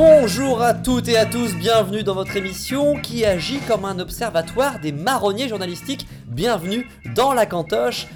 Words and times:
Bonjour 0.00 0.62
à 0.62 0.74
toutes 0.74 1.08
et 1.08 1.16
à 1.16 1.26
tous, 1.26 1.54
bienvenue 1.54 2.04
dans 2.04 2.14
votre 2.14 2.36
émission 2.36 3.00
qui 3.00 3.24
agit 3.24 3.58
comme 3.66 3.84
un 3.84 3.98
observatoire 3.98 4.78
des 4.78 4.92
marronniers 4.92 5.48
journalistiques. 5.48 6.06
Bienvenue 6.38 6.86
dans 7.16 7.34
la 7.34 7.46
cantoche. 7.46 8.06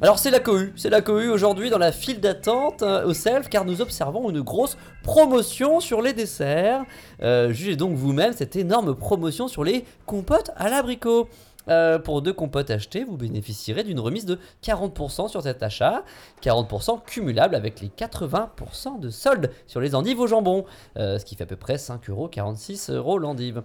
Alors 0.00 0.20
c'est 0.20 0.30
la 0.30 0.38
cohue, 0.38 0.72
c'est 0.76 0.88
la 0.88 1.02
cohue 1.02 1.28
aujourd'hui 1.28 1.68
dans 1.68 1.78
la 1.78 1.90
file 1.90 2.20
d'attente 2.20 2.82
euh, 2.82 3.04
au 3.04 3.12
self 3.12 3.48
car 3.48 3.64
nous 3.64 3.80
observons 3.80 4.30
une 4.30 4.40
grosse 4.40 4.78
promotion 5.02 5.80
sur 5.80 6.00
les 6.00 6.12
desserts. 6.12 6.84
Euh, 7.24 7.52
jugez 7.52 7.74
donc 7.74 7.96
vous-même 7.96 8.34
cette 8.34 8.54
énorme 8.54 8.94
promotion 8.94 9.48
sur 9.48 9.64
les 9.64 9.84
compotes 10.06 10.52
à 10.54 10.70
l'abricot. 10.70 11.28
Euh, 11.68 11.98
pour 11.98 12.22
deux 12.22 12.32
compotes 12.32 12.70
achetées, 12.70 13.02
vous 13.02 13.16
bénéficierez 13.16 13.82
d'une 13.82 13.98
remise 13.98 14.26
de 14.26 14.38
40% 14.62 15.28
sur 15.28 15.42
cet 15.42 15.64
achat, 15.64 16.04
40% 16.40 17.02
cumulable 17.04 17.56
avec 17.56 17.80
les 17.80 17.88
80% 17.88 19.00
de 19.00 19.10
solde 19.10 19.50
sur 19.66 19.80
les 19.80 19.96
endives 19.96 20.20
au 20.20 20.28
jambon, 20.28 20.66
ce 20.94 21.24
qui 21.24 21.34
fait 21.34 21.42
à 21.42 21.46
peu 21.48 21.56
près 21.56 21.76
5,46 21.76 22.92
euros 22.92 23.18
l'endive. 23.18 23.64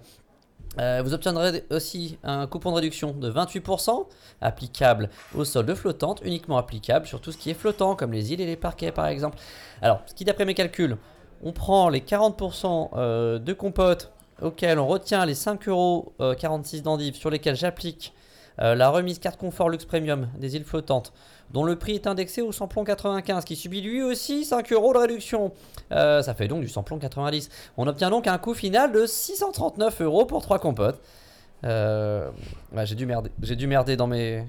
Euh, 0.78 1.02
vous 1.04 1.12
obtiendrez 1.12 1.64
aussi 1.70 2.18
un 2.22 2.46
coupon 2.46 2.70
de 2.70 2.76
réduction 2.76 3.12
de 3.12 3.30
28% 3.30 4.06
applicable 4.40 5.10
aux 5.34 5.44
soldes 5.44 5.74
flottantes, 5.74 6.20
uniquement 6.24 6.58
applicable 6.58 7.06
sur 7.06 7.20
tout 7.20 7.32
ce 7.32 7.38
qui 7.38 7.50
est 7.50 7.54
flottant, 7.54 7.96
comme 7.96 8.12
les 8.12 8.32
îles 8.32 8.40
et 8.40 8.46
les 8.46 8.56
parquets 8.56 8.92
par 8.92 9.06
exemple. 9.06 9.38
Alors, 9.82 10.02
ce 10.06 10.14
qui 10.14 10.24
d'après 10.24 10.44
mes 10.44 10.54
calculs, 10.54 10.96
on 11.42 11.52
prend 11.52 11.88
les 11.88 12.00
40% 12.00 12.90
euh, 12.96 13.38
de 13.38 13.52
compote 13.52 14.12
auxquels 14.40 14.78
on 14.78 14.86
retient 14.86 15.26
les 15.26 15.34
5,46€ 15.34 16.82
d'endive 16.82 17.16
sur 17.16 17.30
lesquels 17.30 17.56
j'applique 17.56 18.14
euh, 18.60 18.74
la 18.74 18.88
remise 18.88 19.18
carte 19.18 19.38
confort 19.38 19.68
luxe 19.68 19.84
premium 19.84 20.28
des 20.38 20.56
îles 20.56 20.64
flottantes, 20.64 21.12
dont 21.52 21.64
le 21.64 21.76
prix 21.76 21.94
est 21.94 22.06
indexé 22.06 22.42
au 22.42 22.52
samplon 22.52 22.84
95, 22.84 23.44
qui 23.44 23.56
subit 23.56 23.80
lui 23.80 24.02
aussi 24.02 24.44
5 24.44 24.72
euros 24.72 24.92
de 24.92 24.98
réduction. 24.98 25.52
Euh, 25.92 26.22
ça 26.22 26.34
fait 26.34 26.48
donc 26.48 26.60
du 26.60 26.68
samplon 26.68 26.98
90. 26.98 27.48
On 27.76 27.86
obtient 27.86 28.10
donc 28.10 28.26
un 28.26 28.38
coût 28.38 28.54
final 28.54 28.92
de 28.92 29.06
639 29.06 30.02
euros 30.02 30.26
pour 30.26 30.42
3 30.42 30.58
compotes. 30.58 31.00
Euh, 31.64 32.30
ouais, 32.72 32.86
j'ai 32.86 32.94
dû 32.94 33.06
merder, 33.06 33.30
j'ai 33.42 33.56
dû 33.56 33.66
merder 33.66 33.96
dans 33.96 34.06
mes, 34.06 34.44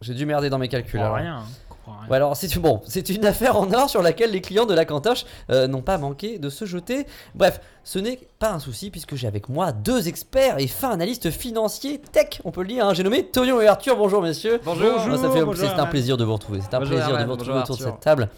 j'ai 0.00 0.14
dû 0.14 0.24
merder 0.24 0.48
dans 0.48 0.58
mes 0.58 0.68
calculs. 0.68 1.00
rien. 1.00 1.38
hein, 1.38 1.44
comprends 1.84 2.00
rien. 2.00 2.10
Ouais, 2.10 2.16
alors 2.16 2.36
c'est 2.36 2.58
bon, 2.58 2.80
c'est 2.86 3.08
une 3.08 3.24
affaire 3.26 3.56
en 3.56 3.72
or 3.72 3.88
sur 3.90 4.02
laquelle 4.02 4.30
les 4.30 4.40
clients 4.40 4.66
de 4.66 4.74
la 4.74 4.84
cantoche 4.84 5.24
euh, 5.50 5.66
n'ont 5.66 5.82
pas 5.82 5.98
manqué 5.98 6.38
de 6.38 6.48
se 6.50 6.64
jeter. 6.64 7.06
Bref, 7.34 7.60
ce 7.84 7.98
n'est 7.98 8.18
pas 8.38 8.50
un 8.52 8.58
souci 8.58 8.90
puisque 8.90 9.14
j'ai 9.14 9.26
avec 9.26 9.48
moi 9.48 9.72
deux 9.72 10.08
experts 10.08 10.58
et 10.58 10.66
fins 10.66 10.90
analystes 10.90 11.30
financiers 11.30 12.00
tech, 12.12 12.40
on 12.44 12.50
peut 12.50 12.62
le 12.62 12.68
dire. 12.68 12.86
hein. 12.86 12.94
J'ai 12.94 13.02
nommé 13.02 13.24
Torion 13.26 13.60
et 13.60 13.66
Arthur. 13.66 13.96
Bonjour 13.96 14.22
messieurs. 14.22 14.60
Bonjour. 14.64 14.92
Ah, 14.96 15.16
ça 15.16 15.30
fait 15.30 15.44
Bonjour, 15.44 15.56
c'est 15.56 15.80
un 15.80 15.86
plaisir 15.86 16.16
de 16.16 16.24
vous 16.24 16.32
retrouver. 16.34 16.60
C'est 16.60 16.74
un 16.74 16.80
Bonjour, 16.80 16.96
plaisir 16.96 17.16
de 17.18 17.24
vous 17.24 17.30
retrouver 17.32 17.52
Bonjour, 17.52 17.62
autour 17.62 17.76
de 17.76 17.82
cette 17.82 18.00
table. 18.00 18.28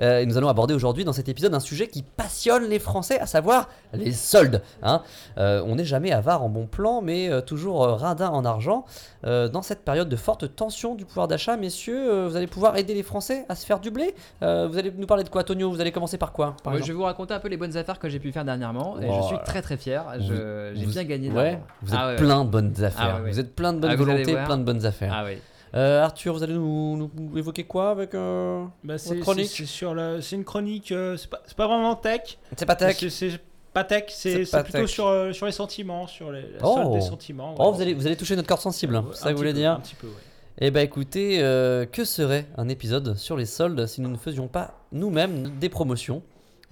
Euh, 0.00 0.20
et 0.20 0.26
nous 0.26 0.36
allons 0.36 0.48
aborder 0.48 0.74
aujourd'hui 0.74 1.04
dans 1.04 1.12
cet 1.12 1.28
épisode 1.28 1.54
un 1.54 1.60
sujet 1.60 1.86
qui 1.86 2.02
passionne 2.02 2.64
les 2.64 2.78
Français, 2.80 3.18
à 3.20 3.26
savoir 3.26 3.68
les 3.92 4.10
soldes. 4.12 4.60
hein. 4.82 5.02
Euh, 5.38 5.62
on 5.66 5.76
n'est 5.76 5.84
jamais 5.84 6.10
avare 6.12 6.42
en 6.42 6.48
bon 6.48 6.66
plan, 6.66 7.00
mais 7.00 7.30
euh, 7.30 7.40
toujours 7.40 7.82
radin 7.86 8.28
en 8.30 8.44
argent. 8.44 8.84
Dans 9.24 9.62
cette 9.62 9.84
période 9.84 10.08
de 10.08 10.16
forte 10.16 10.54
tension 10.54 10.94
du 10.94 11.04
pouvoir 11.06 11.28
d'achat, 11.28 11.56
messieurs, 11.56 12.26
vous 12.26 12.36
allez 12.36 12.46
pouvoir 12.46 12.76
aider 12.76 12.92
les 12.94 13.02
Français 13.02 13.46
à 13.48 13.54
se 13.54 13.64
faire 13.64 13.80
du 13.80 13.90
blé? 13.90 14.14
Vous 14.40 14.78
allez 14.78 14.92
nous 14.96 15.06
parler 15.06 15.24
de 15.24 15.28
quoi, 15.30 15.44
Tonio? 15.44 15.70
Vous 15.70 15.80
allez 15.80 15.92
commencer 15.92 16.18
par 16.18 16.32
quoi 16.32 16.56
par 16.62 16.74
Ouais, 16.74 16.82
je 16.82 16.88
vais 16.88 16.92
vous 16.92 17.04
raconter 17.04 17.32
un 17.34 17.38
peu 17.40 17.48
les 17.48 17.56
bonnes 17.56 17.76
affaires 17.76 17.98
que 17.98 18.08
j'ai 18.08 18.18
pu 18.18 18.32
faire 18.32 18.44
dernièrement 18.44 19.00
et 19.00 19.06
Oh. 19.08 19.20
je 19.22 19.26
suis 19.28 19.38
très 19.44 19.62
très 19.62 19.76
fier. 19.76 20.04
J'ai 20.18 20.86
bien 20.86 21.04
gagné. 21.04 21.28
de 21.30 21.34
Ouais, 21.34 21.42
l'argent. 21.52 21.60
vous 21.82 21.92
êtes 21.94 21.98
Ah 22.00 22.06
ouais, 22.08 22.16
plein 22.16 22.44
de 22.44 22.50
bonnes 22.50 22.74
affaires. 22.84 23.16
ouais, 23.16 23.22
ouais. 23.22 23.30
Vous 23.30 23.40
êtes 23.40 23.54
plein 23.54 23.72
de 23.72 23.78
bonnes 23.78 23.90
Ah, 23.92 23.96
volontés, 23.96 24.34
plein 24.44 24.58
de 24.58 24.64
bonnes 24.64 24.84
affaires. 24.86 25.12
Ah 25.14 25.24
oui. 25.24 25.38
Euh, 25.74 26.02
Arthur, 26.04 26.34
vous 26.34 26.42
allez 26.42 26.54
nous, 26.54 26.96
nous 26.96 27.38
évoquer 27.38 27.64
quoi 27.64 27.90
avec 27.90 28.14
euh, 28.14 28.64
Bah, 28.84 28.94
votre 28.96 29.20
chronique 29.20 29.46
c'est- 29.48 29.64
c'est 29.64 29.66
sur 29.66 29.92
le- 29.94 30.20
c'est 30.20 30.36
une 30.36 30.44
chronique. 30.44 30.92
euh, 30.92 31.16
c'est 31.16 31.28
pas, 31.28 31.40
c'est 31.46 31.56
pas 31.56 31.66
vraiment 31.66 31.96
tech. 31.96 32.38
C'est 32.56 32.64
pas 32.66 32.76
tech. 32.76 33.04
C'est 33.08 33.40
pas 33.72 33.82
tech. 33.82 34.04
C'est 34.08 34.44
plutôt 34.62 34.86
sur, 34.86 35.08
euh, 35.08 35.32
sur 35.32 35.46
les 35.46 35.52
sentiments, 35.52 36.06
sur 36.06 36.30
les, 36.30 36.42
la 36.42 36.58
Oh. 36.62 36.92
des 36.94 37.00
sentiments. 37.00 37.56
Oh, 37.58 37.72
vous 37.72 37.80
allez, 37.82 37.92
vous 37.94 38.06
allez 38.06 38.16
toucher 38.16 38.36
notre 38.36 38.46
corde 38.48 38.60
sensible, 38.60 39.02
c'est 39.14 39.22
ça 39.24 39.30
vous 39.32 39.36
voulez 39.38 39.50
peu, 39.52 39.58
dire 39.58 39.72
Un 39.72 39.80
petit 39.80 39.96
peu, 39.96 40.06
ouais. 40.06 40.12
Eh 40.60 40.70
ben 40.70 40.82
écoutez, 40.84 41.38
euh, 41.42 41.84
que 41.86 42.04
serait 42.04 42.46
un 42.56 42.68
épisode 42.68 43.16
sur 43.16 43.36
les 43.36 43.46
soldes 43.46 43.86
si 43.88 44.00
nous 44.00 44.08
ne 44.08 44.16
faisions 44.16 44.46
pas 44.46 44.74
nous-mêmes 44.92 45.50
des 45.58 45.68
promotions? 45.68 46.22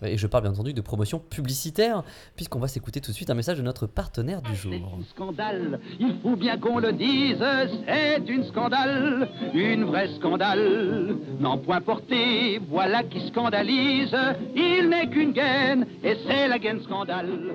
Et 0.05 0.17
je 0.17 0.27
parle 0.27 0.45
bien 0.45 0.53
entendu 0.53 0.73
de 0.73 0.81
promotions 0.81 1.19
publicitaires, 1.19 2.03
puisqu'on 2.37 2.59
va 2.59 2.69
s'écouter 2.69 3.01
tout 3.01 3.11
de 3.11 3.17
suite 3.17 3.31
un 3.31 3.35
message 3.35 3.59
de 3.59 3.63
notre 3.63 3.87
partenaire 3.87 4.43
du 4.43 4.55
jour. 4.55 4.73
C'est 4.73 4.99
une 4.99 5.05
scandale, 5.05 5.81
il 6.01 6.17
faut 6.23 6.37
bien 6.37 6.59
qu'on 6.59 6.79
le 6.79 6.93
dise, 6.93 7.43
c'est 7.87 8.29
une 8.29 8.45
scandale, 8.45 9.29
une 9.55 9.85
vraie 9.85 10.09
scandale. 10.17 11.17
N'en 11.41 11.59
point 11.59 11.81
porté, 11.81 12.61
voilà 12.69 13.03
qui 13.05 13.27
scandalise, 13.29 14.17
il 14.55 14.89
n'est 14.89 15.09
qu'une 15.09 15.33
gaine, 15.33 15.87
et 16.03 16.17
c'est 16.27 16.49
la 16.49 16.59
gaine 16.59 16.83
scandale. 16.83 17.53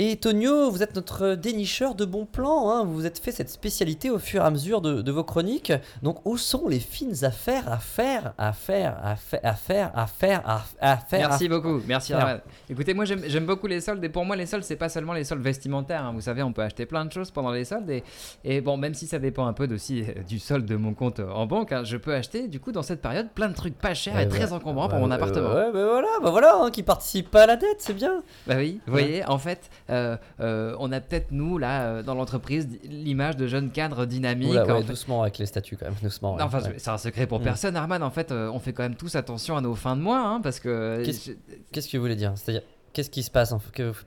Et 0.00 0.14
Tonio, 0.14 0.70
vous 0.70 0.84
êtes 0.84 0.94
notre 0.94 1.34
dénicheur 1.34 1.96
de 1.96 2.04
bons 2.04 2.24
plans, 2.24 2.70
hein. 2.70 2.84
vous 2.84 2.94
vous 2.94 3.04
êtes 3.06 3.18
fait 3.18 3.32
cette 3.32 3.50
spécialité 3.50 4.10
au 4.10 4.20
fur 4.20 4.42
et 4.42 4.46
à 4.46 4.50
mesure 4.52 4.80
de, 4.80 5.02
de 5.02 5.10
vos 5.10 5.24
chroniques. 5.24 5.72
Donc 6.04 6.24
où 6.24 6.36
sont 6.36 6.68
les 6.68 6.78
fines 6.78 7.24
affaires 7.24 7.68
à 7.68 7.78
faire, 7.78 8.32
à 8.38 8.52
faire, 8.52 8.96
à 9.02 9.16
faire, 9.16 9.40
à 9.42 9.56
faire, 9.56 9.90
à 9.96 10.06
faire, 10.06 10.42
à, 10.80 10.96
faire 10.98 11.28
Merci 11.30 11.46
à- 11.46 11.48
beaucoup, 11.48 11.80
merci. 11.88 12.12
Écoutez, 12.70 12.94
moi 12.94 13.06
j'aime 13.06 13.44
beaucoup 13.44 13.66
les 13.66 13.80
soldes 13.80 14.04
et 14.04 14.08
pour 14.08 14.24
moi 14.24 14.36
les 14.36 14.46
soldes 14.46 14.62
c'est 14.62 14.76
pas 14.76 14.88
seulement 14.88 15.14
les 15.14 15.24
soldes 15.24 15.42
vestimentaires. 15.42 16.04
hein. 16.04 16.12
Vous 16.14 16.20
savez, 16.20 16.44
on 16.44 16.52
peut 16.52 16.62
acheter 16.62 16.86
plein 16.86 17.04
de 17.04 17.10
choses 17.10 17.32
pendant 17.32 17.50
les 17.50 17.64
soldes 17.64 17.90
et, 17.90 18.04
et 18.44 18.60
bon, 18.60 18.76
même 18.76 18.94
si 18.94 19.08
ça 19.08 19.18
dépend 19.18 19.46
un 19.48 19.52
peu 19.52 19.66
aussi 19.74 20.02
euh, 20.02 20.22
du 20.22 20.38
solde 20.38 20.64
de 20.64 20.76
mon 20.76 20.94
compte 20.94 21.18
en 21.18 21.46
banque, 21.46 21.72
hein, 21.72 21.82
je 21.82 21.96
peux 21.96 22.14
acheter 22.14 22.46
du 22.46 22.60
coup 22.60 22.70
dans 22.70 22.82
cette 22.84 23.02
période 23.02 23.30
plein 23.34 23.48
de 23.48 23.54
trucs 23.54 23.76
pas 23.76 23.94
chers 23.94 24.14
Ouais, 24.14 24.22
et 24.22 24.28
très 24.28 24.46
bah, 24.46 24.52
encombrants 24.54 24.88
pour 24.88 25.00
mon 25.00 25.10
appartement. 25.10 25.48
Ouais, 25.48 25.72
bah 25.72 25.86
voilà, 25.90 26.08
bah 26.22 26.30
voilà, 26.30 26.56
hein, 26.62 26.70
qui 26.70 26.84
participe 26.84 27.32
pas 27.32 27.42
à 27.42 27.46
la 27.46 27.56
dette, 27.56 27.78
c'est 27.80 27.94
bien. 27.94 28.22
Bah 28.46 28.54
oui, 28.58 28.80
vous 28.86 28.92
voyez, 28.92 29.24
en 29.26 29.38
fait, 29.38 29.68
on 29.90 30.92
a 30.92 31.00
peut-être 31.00 31.28
nous 31.30 31.58
là 31.58 31.82
euh, 31.82 32.02
dans 32.02 32.14
l'entreprise 32.14 32.68
l'image 32.84 33.36
de 33.36 33.46
jeunes 33.46 33.70
cadres 33.70 34.04
dynamiques. 34.06 34.50
Oula, 34.50 34.66
ouais, 34.66 34.82
fait- 34.82 34.88
doucement 34.88 35.22
avec 35.22 35.38
les 35.38 35.46
statuts 35.46 35.76
quand 35.76 35.86
même, 35.86 35.94
doucement. 36.02 36.32
ouais, 36.34 36.40
Non, 36.40 36.46
enfin, 36.46 36.60
ouais. 36.62 36.74
c'est 36.78 36.90
un 36.90 36.98
secret 36.98 37.26
pour 37.26 37.40
Mm. 37.40 37.44
personne, 37.44 37.76
Arman. 37.76 38.02
En 38.02 38.10
fait, 38.10 38.32
euh, 38.32 38.50
on 38.52 38.58
fait 38.58 38.72
quand 38.72 38.82
même 38.82 38.96
tous 38.96 39.14
attention 39.16 39.56
à 39.56 39.60
nos 39.60 39.74
fins 39.74 39.96
de 39.96 40.00
mois, 40.02 40.20
hein, 40.20 40.40
parce 40.42 40.60
que. 40.60 41.02
Qu'est-ce- 41.04 41.30
je- 41.32 41.90
que 41.90 41.96
vous 41.96 42.02
voulez 42.02 42.16
dire? 42.16 42.32
C'est-à-dire, 42.36 42.62
qu'est-ce 42.92 43.10
qui 43.10 43.22
se 43.22 43.30
passe 43.30 43.52
en... 43.52 43.58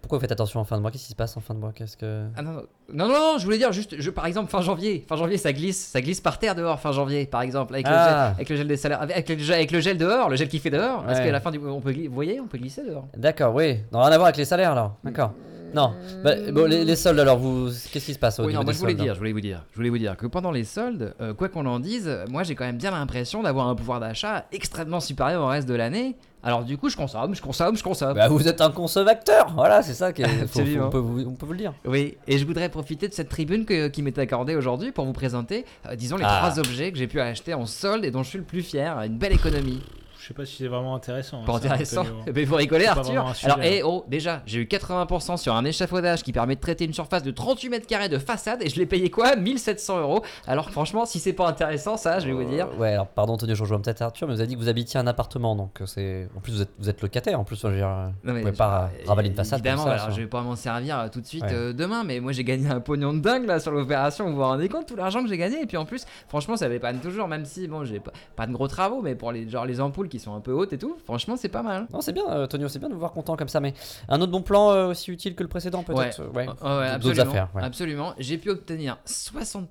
Pourquoi 0.02 0.18
vous 0.18 0.20
faites 0.22 0.31
attention 0.34 0.59
en 0.59 0.64
fin 0.66 0.75
de 0.75 0.81
mois? 0.81 0.91
Qu'est-ce 0.91 1.06
qui 1.06 1.12
se 1.12 1.16
passe 1.16 1.38
en 1.38 1.40
fin 1.40 1.53
de 1.53 1.59
mois? 1.59 1.72
Qu'est-ce 1.74 1.96
que... 1.96 2.25
Ah 2.36 2.41
non, 2.41 2.64
non, 2.94 3.08
non, 3.08 3.38
je 3.38 3.46
voulais 3.46 3.58
dire 3.58 3.72
juste, 3.72 3.96
je, 4.00 4.09
par 4.09 4.25
exemple, 4.25 4.52
fin 4.52 4.62
janvier. 4.62 5.06
Fin 5.08 5.16
janvier, 5.16 5.38
ça 5.38 5.53
glisse, 5.53 5.80
ça 5.80 6.02
glisse 6.02 6.20
par 6.20 6.40
terre 6.40 6.56
dehors, 6.56 6.80
fin 6.80 6.91
janvier, 6.91 7.25
par 7.25 7.41
exemple, 7.41 7.74
avec, 7.74 7.88
le, 7.88 7.94
Ah. 7.96 8.08
gel, 8.08 8.34
avec 8.36 8.50
le 8.50 8.56
gel 8.58 8.68
des 8.68 8.78
salaires, 8.78 9.02
avec, 9.02 9.30
le, 9.30 9.38
gel- 9.38 9.56
avec 9.56 9.72
le 9.72 9.80
gel 9.80 9.97
dehors, 9.97 10.30
le 10.30 10.36
gel 10.36 10.50
qui 10.50 10.59
fait 10.59 10.70
dehors. 10.72 11.03
Parce 11.06 11.20
Ouais. 11.20 11.25
qu'à 11.25 11.31
la 11.31 11.40
fin 11.40 11.52
du. 11.52 11.59
On 11.59 11.80
peut, 11.80 11.94
vous 11.94 12.14
voyez, 12.14 12.40
on 12.41 12.47
peut 12.47 12.58
glisser 12.58 12.84
dehors. 12.84 13.08
D'accord, 13.16 13.56
oui. 13.56 13.78
Non, 13.94 14.00
rien 14.00 14.12
à 14.12 14.18
voir 14.18 14.25
avec 14.28 14.38
les 14.38 14.46
salaires 14.46 14.72
alors. 14.72 14.97
D'accord. 15.06 15.31
Non. 15.74 15.94
Bah, 16.24 16.34
bon, 16.52 16.66
les, 16.68 16.84
les 16.86 16.96
soldes 16.96 17.20
alors, 17.20 17.38
vous, 17.38 17.70
qu'est-ce 17.92 18.06
qui 18.06 18.14
se 18.14 18.20
passe 18.20 18.40
au 18.40 18.44
Oui, 18.44 18.50
niveau 18.50 18.59
non, 18.59 18.64
moi 18.66 18.74
des 18.74 18.78
je 18.78 18.80
voulais 18.82 18.92
soldes 18.94 19.04
dire, 19.04 19.14
je 19.14 19.20
voulais 19.20 19.32
vous 19.34 19.42
dire, 19.42 19.64
je 19.72 19.76
voulais 19.76 19.90
vous 19.90 19.98
dire 19.98 20.18
que 20.18 20.28
pendant 20.28 20.52
les 20.52 20.64
soldes, 20.64 21.14
euh, 21.22 21.34
quoi 21.34 21.50
qu'on 21.50 21.66
en 21.66 21.80
dise, 21.80 22.09
moi 22.30 22.44
j'ai 22.44 22.56
quand 22.56 22.66
même 22.66 22.78
bien 22.78 22.92
l'impression 22.92 23.42
d'avoir 23.44 23.68
un 23.68 23.76
pouvoir 23.76 24.00
d'achat 24.00 24.46
extrêmement 24.52 25.00
supérieur 25.00 25.42
au 25.44 25.48
reste 25.48 25.68
de 25.68 25.74
l'année. 25.76 26.16
Alors 26.44 26.64
du 26.64 26.76
coup, 26.78 26.90
je 26.90 26.98
consomme, 26.98 27.36
je 27.36 27.42
consomme, 27.42 27.78
je 27.78 27.84
consomme. 27.84 28.16
Bah, 28.16 28.28
vous 28.28 28.48
êtes 28.48 28.62
un 28.62 28.72
consommateur. 28.72 29.52
Voilà, 29.56 29.84
c'est 29.84 29.94
ça. 29.94 30.12
Qui 30.12 30.24
est- 30.24 30.26
faut- 30.28 30.48
faut- 30.48 30.59
Absolument. 30.62 30.88
on, 30.88 30.90
peut 30.90 30.98
vous, 30.98 31.20
on 31.22 31.32
peut 31.34 31.46
vous 31.46 31.52
le 31.54 31.59
dire. 31.59 31.74
Oui, 31.86 32.18
et 32.28 32.38
je 32.40 32.46
voudrais 32.47 32.67
profiter 32.70 33.08
de 33.08 33.14
cette 33.14 33.29
tribune 33.29 33.64
que- 33.66 33.88
qui 33.90 34.02
m'est 34.02 34.17
accordée 34.17 34.56
aujourd'hui 34.56 34.91
pour 34.91 35.06
vous 35.06 35.14
présenter, 35.14 35.66
euh, 35.88 35.96
disons, 35.96 36.17
les 36.17 36.24
Ah. 36.26 36.38
trois 36.41 36.59
objets 36.59 36.91
que 36.91 36.97
j'ai 36.97 37.08
pu 37.08 37.22
acheter 37.22 37.53
en 37.53 37.67
solde 37.67 38.03
et 38.06 38.09
dont 38.12 38.24
je 38.24 38.29
suis 38.29 38.38
le 38.40 38.44
plus 38.44 38.64
fier. 38.64 39.00
Une 39.06 39.17
belle 39.20 39.34
économie. 39.34 39.82
Je 40.22 40.28
sais 40.28 40.34
pas 40.35 40.46
si 40.46 40.58
c'est 40.58 40.68
vraiment 40.68 40.94
intéressant. 40.96 41.41
hein, 41.41 41.46
Pas 41.46 41.56
intéressant. 41.56 42.03
Mais 42.35 42.46
faut 42.46 42.56
rigoler, 42.56 42.85
C'est 42.85 42.94
pas 42.94 43.00
Arthur. 43.00 43.34
Alors, 43.44 43.59
eh 43.64 43.79
hein. 43.82 43.85
oh, 43.85 44.06
déjà, 44.08 44.44
j'ai 44.46 44.59
eu 44.59 44.66
80% 44.66 45.38
sur 45.38 45.56
un 45.56 45.66
échafaudage 45.66 46.22
qui 46.22 46.32
permet 46.32 46.56
de 46.56 46.62
traiter 46.62 46.85
une 46.85 46.94
surface 46.94 47.23
de 47.23 47.32
38 47.32 47.70
mètres 47.70 47.88
carrés 47.88 48.08
de 48.09 48.20
façade 48.20 48.62
et 48.62 48.70
je 48.70 48.76
l'ai 48.79 48.85
payé 48.85 49.09
quoi? 49.09 49.35
1700 49.35 50.00
euros. 50.00 50.22
Alors, 50.46 50.70
franchement, 50.70 51.06
si 51.06 51.18
c'est 51.20 51.34
pas 51.34 51.47
intéressant, 51.47 51.97
ça, 51.97 52.20
je 52.20 52.28
vais 52.28 52.34
vous 52.34 52.44
dire. 52.44 52.68
Euh, 52.76 52.78
ouais, 52.79 52.94
alors 52.94 53.08
pardon, 53.08 53.34
Antonio, 53.34 53.56
je 53.56 53.62
rejoins 53.62 53.79
peut-être 53.82 54.02
Arthur, 54.03 54.28
mais 54.28 54.34
vous 54.35 54.40
avez 54.41 54.47
dit 54.47 54.56
que 54.56 54.59
vous 54.59 54.70
habitiez 54.70 55.00
un 55.00 55.08
appartement, 55.08 55.56
donc 55.56 55.82
euh, 55.82 55.85
c'est. 55.88 56.29
En 56.38 56.40
plus, 56.40 56.53
vous 56.53 56.62
êtes, 56.62 56.70
vous 56.78 56.90
êtes 56.90 57.02
locataire. 57.02 57.40
En 57.40 57.44
plus, 57.44 57.59
je 57.59 57.67
veux 57.67 57.76
dire, 57.76 57.88
euh, 57.88 58.08
Non, 58.24 58.34
mais 58.34 58.34
vous 58.34 58.40
pouvez 58.41 58.52
je- 58.53 58.58
pas 58.58 58.91
euh, 58.94 59.08
ravaler 59.08 59.29
une 59.29 59.35
façade. 59.35 59.59
Évidemment, 59.59 59.84
comme 59.85 59.97
ça, 59.97 60.03
alors 60.03 60.16
je 60.16 60.22
vais 60.22 60.28
pas 60.28 60.41
m'en 60.41 60.56
servir 60.56 61.09
tout 61.12 61.22
de 61.22 61.26
suite 61.26 61.41
Ouais. 61.44 61.50
euh, 61.53 61.74
demain, 61.74 62.03
mais 62.03 62.20
moi 62.20 62.32
j'ai 62.32 62.44
gagné 62.44 62.70
un 62.70 62.79
pognon 62.79 63.14
de 63.14 63.20
dingue 63.20 63.46
là 63.47 63.59
sur 63.59 63.72
l'opération. 63.72 64.29
Vous 64.29 64.35
vous 64.35 64.41
rendez 64.44 64.70
compte 64.70 64.85
tout 64.85 64.96
l'argent 64.96 65.24
que 65.24 65.29
j'ai 65.29 65.38
gagné 65.38 65.62
Et 65.64 65.66
puis 65.66 65.78
en 65.78 65.85
plus, 65.85 66.06
franchement, 66.28 66.56
ça 66.58 66.70
dépanne 66.70 67.00
toujours, 67.00 67.28
même 67.28 67.46
si 67.46 67.67
bon, 67.67 67.84
j'ai 67.85 68.00
pas, 68.00 68.12
pas 68.35 68.46
de 68.46 68.52
gros 68.53 68.67
travaux, 68.67 69.02
mais 69.02 69.16
pour 69.16 69.32
les 69.32 69.50
genre 69.50 69.66
les 69.66 69.82
ampoules 69.82 70.09
qui 70.11 70.19
sont 70.19 70.35
un 70.35 70.41
peu 70.41 70.52
hautes 70.52 70.73
et 70.73 70.78
tout. 70.78 70.96
Franchement, 71.05 71.35
c'est 71.37 71.49
pas 71.49 71.63
mal. 71.63 71.87
Non, 71.91 72.02
c'est 72.02 72.13
bien, 72.13 72.23
euh, 72.29 72.46
Tonio, 72.46 72.67
c'est 72.67 72.78
bien 72.78 72.90
de 72.90 72.93
vous 72.93 72.99
voir 72.99 73.11
content 73.13 73.35
comme 73.35 73.47
ça. 73.47 73.59
Mais 73.59 73.73
un 74.09 74.22
autre 74.22 74.31
bon 74.31 74.41
plan 74.43 74.69
euh, 74.72 74.87
aussi 74.90 75.09
utile 75.11 75.34
que 75.35 75.41
le 75.41 75.49
précédent, 75.49 75.81
peut-être 75.81 76.19
euh, 76.19 76.28
ouais. 76.29 76.46
Oh, 76.61 76.66
ouais, 76.66 76.99
D'autres 76.99 77.09
absolument. 77.19 77.22
affaires, 77.31 77.47
ouais. 77.55 77.63
Absolument. 77.63 78.13
J'ai 78.19 78.37
pu 78.37 78.49
obtenir 78.52 78.97
60%. 79.08 79.66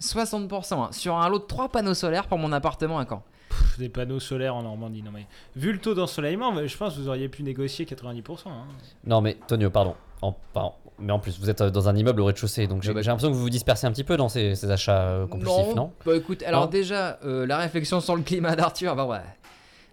60% 0.00 0.74
hein, 0.74 0.88
sur 0.92 1.16
un 1.16 1.28
lot 1.28 1.38
de 1.38 1.44
3 1.44 1.68
panneaux 1.68 1.94
solaires 1.94 2.26
pour 2.26 2.38
mon 2.38 2.52
appartement 2.52 2.98
à 2.98 3.06
Caen. 3.08 3.22
Pff, 3.48 3.78
Des 3.78 3.88
panneaux 3.88 4.18
solaires 4.20 4.56
en 4.56 4.62
Normandie. 4.62 5.02
Non 5.02 5.10
mais 5.12 5.26
vu 5.54 5.72
le 5.72 5.78
taux 5.78 5.94
d'ensoleillement, 5.94 6.52
je 6.66 6.76
pense 6.76 6.94
que 6.94 7.00
vous 7.00 7.08
auriez 7.08 7.28
pu 7.28 7.42
négocier 7.42 7.84
90%. 7.84 8.48
hein. 8.48 8.50
Non, 9.06 9.20
mais 9.20 9.36
Tonio, 9.46 9.70
pardon. 9.70 9.94
En- 10.22 10.34
pardon. 10.52 10.72
Mais 10.98 11.12
en 11.12 11.18
plus, 11.18 11.38
vous 11.40 11.50
êtes 11.50 11.60
euh, 11.62 11.70
dans 11.70 11.88
un 11.88 11.96
immeuble 11.96 12.20
au 12.20 12.26
rez-de-chaussée, 12.26 12.66
donc 12.68 12.82
j'ai 12.82 12.90
Ah 12.90 12.94
bah, 12.94 13.02
j'ai 13.02 13.08
l'impression 13.08 13.30
que 13.30 13.34
vous 13.34 13.42
vous 13.42 13.50
dispersez 13.50 13.86
un 13.86 13.92
petit 13.92 14.04
peu 14.04 14.16
dans 14.16 14.28
ces, 14.28 14.54
ces 14.54 14.70
achats 14.70 15.00
euh, 15.02 15.26
compulsifs, 15.26 15.74
non, 15.74 15.90
Bah 16.06 16.14
écoute, 16.16 16.42
alors 16.44 16.64
Non? 16.64 16.70
déjà, 16.70 17.18
euh, 17.24 17.44
la 17.46 17.56
réflexion 17.58 18.00
sur 18.00 18.14
le 18.14 18.22
climat 18.22 18.54
d'Arthur, 18.54 18.94
bah 18.94 19.04
ouais. 19.06 19.18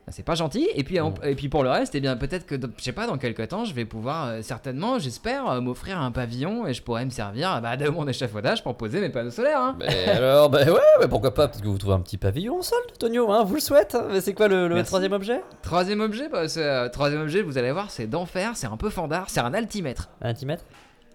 Bah, 0.10 0.14
C'est 0.16 0.24
pas 0.24 0.34
gentil. 0.36 0.68
Et 0.76 0.84
puis, 0.84 1.00
en- 1.00 1.12
Mm. 1.12 1.16
et 1.24 1.36
puis 1.36 1.50
pour 1.50 1.64
le 1.64 1.70
reste, 1.70 1.94
eh 1.94 2.00
bien 2.00 2.18
peut-être 2.18 2.46
que, 2.48 2.56
dans- 2.56 2.70
je 2.78 2.84
sais 2.84 2.92
pas, 2.92 3.06
dans 3.06 3.18
quelques 3.20 3.48
temps, 3.48 3.64
je 3.66 3.74
vais 3.76 3.86
pouvoir, 3.86 4.28
euh, 4.28 4.42
certainement, 4.42 4.98
j'espère, 4.98 5.48
euh, 5.50 5.62
m'offrir 5.62 6.02
un 6.02 6.12
pavillon 6.12 6.66
et 6.66 6.74
je 6.74 6.82
pourrais 6.82 7.06
me 7.06 7.12
servir 7.12 7.60
bah, 7.62 7.78
de 7.78 7.88
mon 7.90 8.08
échafaudage 8.08 8.64
pour 8.64 8.76
poser 8.76 9.02
mes 9.02 9.10
panneaux 9.10 9.30
solaires. 9.30 9.60
hein. 9.62 9.76
Mais 9.80 10.06
alors, 10.10 10.50
bah 10.50 10.64
ouais, 10.66 10.80
mais 11.00 11.08
pourquoi 11.08 11.34
pas? 11.34 11.48
Peut-être 11.48 11.62
que 11.64 11.68
vous 11.68 11.78
trouvez 11.78 11.94
un 11.94 12.00
petit 12.02 12.18
pavillon 12.18 12.58
au 12.58 12.62
sol, 12.64 12.80
Tonio, 13.00 13.32
hein, 13.32 13.44
vous 13.44 13.54
le 13.56 13.60
souhaite. 13.62 13.94
hein. 13.96 14.08
Mais 14.12 14.22
c'est 14.22 14.34
quoi 14.34 14.48
le, 14.48 14.82
troisième 14.84 15.14
objet? 15.14 15.42
Troisième 15.62 16.02
objet, 16.02 16.28
bah, 16.28 16.48
c'est, 16.48 16.64
euh, 16.64 16.90
troisième 16.90 17.22
objet, 17.22 17.42
vous 17.44 17.58
allez 17.60 17.72
voir, 17.72 17.92
c'est 17.92 18.08
d'enfer, 18.08 18.52
c'est 18.56 18.68
un 18.68 18.78
peu 18.78 18.90
fandard, 18.90 19.26
c'est 19.30 19.42
un 19.42 19.54
altimètre. 19.54 20.10
Un 20.22 20.30
altimètre? 20.30 20.64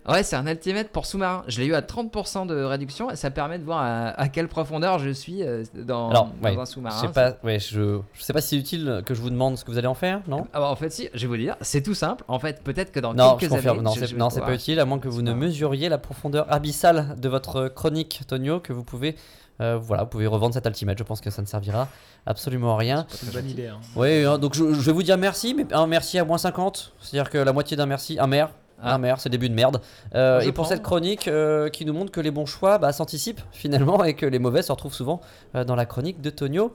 Ouais, 0.07 0.23
c'est 0.23 0.37
un 0.37 0.47
altimètre 0.47 0.91
pour 0.91 1.07
sous-marin. 1.07 1.45
Je 1.49 1.61
l'ai 1.61 1.67
eu 1.67 1.75
à 1.75 1.81
30% 1.81 2.47
de 2.47 2.63
réduction 2.63 3.11
et 3.11 3.17
ça 3.17 3.31
permet 3.31 3.59
de 3.59 3.65
voir 3.65 3.79
à, 3.79 4.09
à 4.21 4.29
quelle 4.29 4.49
profondeur 4.49 4.99
je 4.99 5.09
suis 5.11 5.43
euh, 5.43 5.65
dans, 5.75 6.11
Alors, 6.11 6.31
dans 6.43 6.49
ouais, 6.51 6.57
un 6.59 6.65
Je 6.67 6.71
sous-marin. 6.71 7.01
sais 7.01 7.09
pas, 7.09 7.37
ouais, 7.43 7.59
je, 7.59 8.01
je 8.13 8.23
sais 8.23 8.33
pas 8.35 8.43
si 8.43 8.49
c'est 8.51 8.57
utile 8.57 9.03
que 9.07 9.15
je 9.15 9.23
vous 9.23 9.31
demande 9.31 9.57
ce 9.57 9.65
que 9.65 9.71
vous 9.71 9.79
allez 9.79 9.87
en 9.87 9.95
faire, 9.95 10.21
non? 10.29 10.47
Ah 10.53 10.61
bah, 10.61 10.69
en 10.69 10.77
fait, 10.77 10.91
si, 10.91 11.09
je 11.15 11.21
vais 11.23 11.27
vous 11.27 11.37
dire, 11.39 11.57
c'est 11.63 11.81
tout 11.83 11.95
simple. 11.95 12.23
En 12.29 12.39
fait, 12.39 12.63
peut-être 12.63 12.93
que 12.93 13.01
dans 13.01 13.15
Non, 13.15 13.35
je 13.37 13.41
quelques 13.41 13.53
confirme. 13.53 13.77
années, 13.79 13.85
Non, 13.85 13.93
je- 13.95 14.01
c'est 14.01 14.07
je 14.09 14.17
non, 14.17 14.29
c'est 14.29 14.41
pas 14.43 14.53
utile, 14.55 14.79
à 14.79 14.85
moins 14.85 14.99
que 14.99 15.09
vous 15.09 15.23
ne 15.23 15.33
pas- 15.33 15.39
mesuriez 15.39 15.89
la 15.89 15.99
profondeur 15.99 16.53
abyssale 16.53 17.17
de 17.19 17.29
votre 17.31 17.69
chronique, 17.69 18.23
Tonio, 18.29 18.61
que 18.61 18.75
vous 18.75 18.85
pouvez, 18.85 19.17
euh, 19.63 19.79
voilà, 19.81 20.03
vous 20.03 20.11
pouvez 20.11 20.27
revendre 20.27 20.53
cet 20.53 20.67
altimètre. 20.67 20.99
Je 20.99 21.05
pense 21.05 21.23
que 21.23 21.31
ça 21.31 21.41
ne 21.41 21.47
servira 21.47 21.89
absolument 22.27 22.75
à 22.75 22.79
rien. 22.79 23.07
C'est 23.09 23.25
une 23.27 23.33
bonne 23.33 23.49
idée. 23.49 23.69
hein. 23.69 23.79
Oui, 23.97 24.25
hein, 24.25 24.37
donc 24.37 24.55
je, 24.55 24.65
je 24.75 24.81
vais 24.81 24.93
vous 24.93 25.03
dire 25.03 25.17
merci, 25.17 25.55
mais 25.55 25.65
un 25.73 25.87
merci 25.87 26.19
à 26.19 26.25
moins 26.27 26.37
50, 26.39 26.93
c'est-à-dire 27.01 27.31
que 27.31 27.39
la 27.39 27.55
moitié 27.55 27.75
d'un 27.77 27.87
merci, 27.87 28.19
un 28.19 28.27
maire. 28.27 28.51
Ah. 28.85 28.99
C'est 29.19 29.29
le 29.29 29.33
début 29.33 29.49
de 29.49 29.55
merde. 29.55 29.81
Euh, 30.15 30.41
et 30.41 30.47
pour 30.47 30.65
prends. 30.65 30.65
cette 30.65 30.83
chronique 30.83 31.29
euh, 31.29 31.69
qui 31.69 31.85
nous 31.85 31.93
montre 31.93 32.13
que 32.13 32.21
les 32.21 32.31
bons 32.31 32.47
choix 32.47 32.79
bah, 32.79 32.93
s'anticipent 32.93 33.41
finalement 33.53 34.05
et 34.05 34.15
que 34.15 34.27
les 34.27 34.39
mauvais 34.39 34.63
se 34.63 34.73
retrouvent 34.73 34.95
souvent 34.95 35.21
euh, 35.55 35.65
dans 35.65 35.75
la 35.75 35.87
chronique 35.87 36.21
de 36.21 36.31
Tonio. 36.31 36.75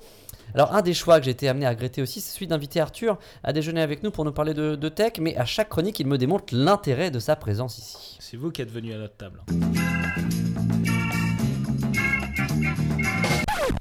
Alors 0.55 0.73
un 0.73 0.81
des 0.81 0.95
choix 0.95 1.19
que 1.19 1.25
j'ai 1.25 1.31
été 1.31 1.47
amené 1.47 1.67
à 1.67 1.69
regretter 1.69 2.01
aussi, 2.01 2.21
c'est 2.21 2.33
celui 2.33 2.47
d'inviter 2.47 2.79
Arthur 2.79 3.19
à 3.43 3.53
déjeuner 3.53 3.81
avec 3.81 4.01
nous 4.01 4.09
pour 4.09 4.25
nous 4.25 4.31
parler 4.31 4.55
de, 4.55 4.75
de 4.75 4.89
tech, 4.89 5.13
mais 5.19 5.37
à 5.37 5.45
chaque 5.45 5.69
chronique, 5.69 5.99
il 5.99 6.07
me 6.07 6.17
démontre 6.17 6.45
l'intérêt 6.51 7.11
de 7.11 7.19
sa 7.19 7.35
présence 7.35 7.77
ici. 7.77 8.17
C'est 8.19 8.37
vous 8.37 8.51
qui 8.51 8.61
êtes 8.61 8.71
venu 8.71 8.93
à 8.93 8.97
notre 8.97 9.15
table. 9.15 9.41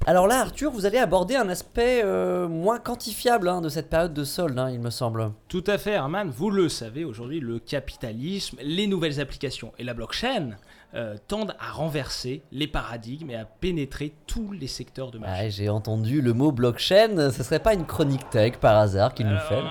Alors 0.09 0.25
là, 0.25 0.39
Arthur, 0.39 0.71
vous 0.71 0.87
allez 0.87 0.97
aborder 0.97 1.35
un 1.35 1.49
aspect 1.49 2.01
euh, 2.03 2.47
moins 2.47 2.79
quantifiable 2.79 3.47
hein, 3.47 3.61
de 3.61 3.69
cette 3.69 3.91
période 3.91 4.11
de 4.11 4.23
solde, 4.23 4.57
hein, 4.57 4.71
il 4.71 4.79
me 4.79 4.89
semble. 4.89 5.33
Tout 5.47 5.63
à 5.67 5.77
fait, 5.77 5.91
Herman. 5.91 6.31
Vous 6.31 6.49
le 6.49 6.67
savez, 6.67 7.05
aujourd'hui, 7.05 7.39
le 7.39 7.59
capitalisme, 7.59 8.57
les 8.59 8.87
nouvelles 8.87 9.21
applications 9.21 9.71
et 9.77 9.83
la 9.83 9.93
blockchain 9.93 10.57
euh, 10.95 11.15
tendent 11.27 11.55
à 11.59 11.71
renverser 11.73 12.41
les 12.51 12.65
paradigmes 12.65 13.29
et 13.29 13.35
à 13.35 13.45
pénétrer 13.45 14.15
tous 14.25 14.51
les 14.51 14.65
secteurs 14.65 15.11
de 15.11 15.19
marché. 15.19 15.43
Ouais, 15.43 15.51
j'ai 15.51 15.69
entendu 15.69 16.23
le 16.23 16.33
mot 16.33 16.51
blockchain, 16.51 17.29
ce 17.29 17.43
serait 17.43 17.59
pas 17.59 17.75
une 17.75 17.85
chronique 17.85 18.27
tech 18.31 18.53
par 18.53 18.77
hasard 18.77 19.13
qu'il 19.13 19.27
nous 19.27 19.37
fait 19.37 19.57
ouais, 19.57 19.61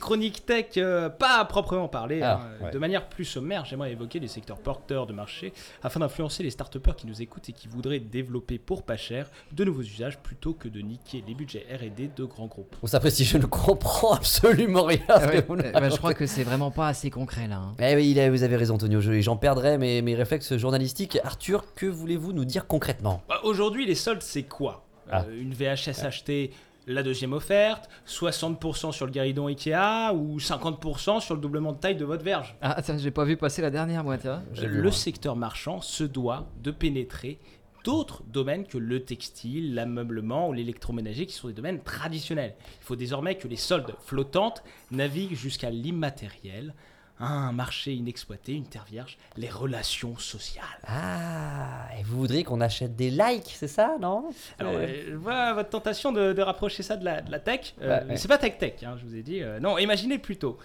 Chronique 0.00 0.44
tech, 0.46 0.66
euh, 0.76 1.08
pas 1.08 1.38
à 1.40 1.44
proprement 1.44 1.88
parler. 1.88 2.20
Ah, 2.22 2.40
hein. 2.42 2.64
ouais. 2.64 2.70
De 2.70 2.78
manière 2.78 3.08
plus 3.08 3.24
sommaire, 3.24 3.64
j'aimerais 3.64 3.92
évoquer 3.92 4.18
les 4.20 4.28
secteurs 4.28 4.58
porteurs 4.58 5.06
de 5.06 5.12
marché 5.12 5.52
afin 5.82 6.00
d'influencer 6.00 6.42
les 6.42 6.50
start 6.50 6.78
qui 6.96 7.06
nous 7.06 7.20
écoutent 7.22 7.48
et 7.48 7.52
qui 7.52 7.68
voudraient 7.68 7.98
développer 8.00 8.58
pour 8.58 8.82
pas 8.82 8.96
cher 8.96 9.26
de 9.52 9.64
nouveaux 9.64 9.82
usages 9.82 10.18
plutôt 10.18 10.52
que 10.54 10.68
de 10.68 10.80
niquer 10.80 11.22
les 11.26 11.34
budgets 11.34 11.66
R&D 11.72 12.10
de 12.16 12.24
grands 12.24 12.46
groupes. 12.46 12.76
Vous 12.82 12.88
s'apprécie, 12.88 13.24
je 13.24 13.38
ne 13.38 13.46
comprends 13.46 14.14
absolument 14.14 14.84
rien. 14.84 14.98
Ah 15.08 15.26
ouais, 15.26 15.42
bah, 15.72 15.88
je 15.90 15.96
crois 15.96 16.14
que 16.14 16.26
c'est 16.26 16.44
vraiment 16.44 16.70
pas 16.70 16.88
assez 16.88 17.10
concret 17.10 17.48
là. 17.48 17.56
hein. 17.56 17.74
Eh 17.80 17.94
oui, 17.96 18.10
il 18.10 18.20
a- 18.20 18.30
vous 18.30 18.42
avez 18.42 18.56
raison, 18.56 18.74
Antonio. 18.74 19.00
je- 19.00 19.20
J'en 19.20 19.36
perdrai 19.36 19.78
mes, 19.78 20.02
mes 20.02 20.14
réflexes 20.14 20.56
journalistiques. 20.56 21.18
Arthur, 21.24 21.74
que 21.74 21.86
voulez-vous 21.86 22.32
nous 22.32 22.44
dire 22.44 22.66
concrètement? 22.66 23.22
Bah, 23.28 23.40
Aujourd'hui, 23.44 23.86
les 23.86 23.94
soldes, 23.94 24.22
c'est 24.22 24.42
quoi? 24.44 24.84
Ah. 25.10 25.24
Euh, 25.28 25.40
Une 25.40 25.54
VHS 25.54 26.04
achetée, 26.04 26.50
la 26.92 27.02
deuxième 27.02 27.32
offerte, 27.32 27.88
60% 28.06 28.92
sur 28.92 29.06
le 29.06 29.12
guéridon 29.12 29.46
Ikea 29.46 30.12
ou 30.14 30.38
50% 30.38 31.20
sur 31.20 31.34
le 31.34 31.40
doublement 31.40 31.72
de 31.72 31.78
taille 31.78 31.96
de 31.96 32.04
votre 32.04 32.24
verge 32.24 32.56
Ah, 32.60 32.80
tiens, 32.82 32.98
j'ai 32.98 33.10
pas 33.10 33.24
vu 33.24 33.36
passer 33.36 33.62
la 33.62 33.70
dernière, 33.70 34.04
moi, 34.04 34.18
tiens. 34.18 34.42
Vu, 34.52 34.66
Le 34.66 34.90
secteur 34.90 35.36
marchand 35.36 35.80
se 35.80 36.04
doit 36.04 36.48
de 36.62 36.70
pénétrer 36.70 37.38
d'autres 37.84 38.22
domaines 38.24 38.66
que 38.66 38.78
le 38.78 39.04
textile, 39.04 39.74
l'ameublement 39.74 40.48
ou 40.48 40.52
l'électroménager 40.52 41.26
qui 41.26 41.34
sont 41.34 41.48
des 41.48 41.54
domaines 41.54 41.82
traditionnels. 41.82 42.54
Il 42.80 42.84
faut 42.84 42.96
désormais 42.96 43.36
que 43.36 43.48
les 43.48 43.56
soldes 43.56 43.94
flottantes 44.00 44.62
naviguent 44.90 45.34
jusqu'à 45.36 45.70
l'immatériel, 45.70 46.74
un 47.20 47.52
marché 47.52 47.92
inexploité, 47.94 48.52
une 48.54 48.66
terre 48.66 48.84
vierge, 48.88 49.18
les 49.36 49.48
relations 49.50 50.16
sociales. 50.18 50.64
Ah, 50.86 51.88
et 51.98 52.02
vous 52.04 52.18
voudriez 52.18 52.44
qu'on 52.44 52.60
achète 52.60 52.94
des 52.96 53.10
likes, 53.10 53.54
c'est 53.56 53.68
ça, 53.68 53.96
non? 54.00 54.30
Alors, 54.58 54.72
Euh, 54.74 54.86
euh, 54.86 55.04
je 55.10 55.16
vois 55.16 55.52
votre 55.54 55.70
tentation 55.70 56.12
de, 56.12 56.32
de 56.32 56.42
rapprocher 56.42 56.82
ça 56.82 56.96
de 56.96 57.04
la, 57.04 57.20
de 57.20 57.30
la 57.30 57.38
tech. 57.40 57.74
Euh, 57.82 58.00
Ouais, 58.02 58.10
ouais. 58.10 58.16
C'est 58.16 58.28
pas 58.28 58.38
tech-tech, 58.38 58.74
hein, 58.84 58.96
je 59.00 59.04
vous 59.06 59.16
ai 59.16 59.22
dit. 59.22 59.42
euh, 59.42 59.58
non, 59.60 59.78
imaginez 59.78 60.18
plutôt. 60.18 60.58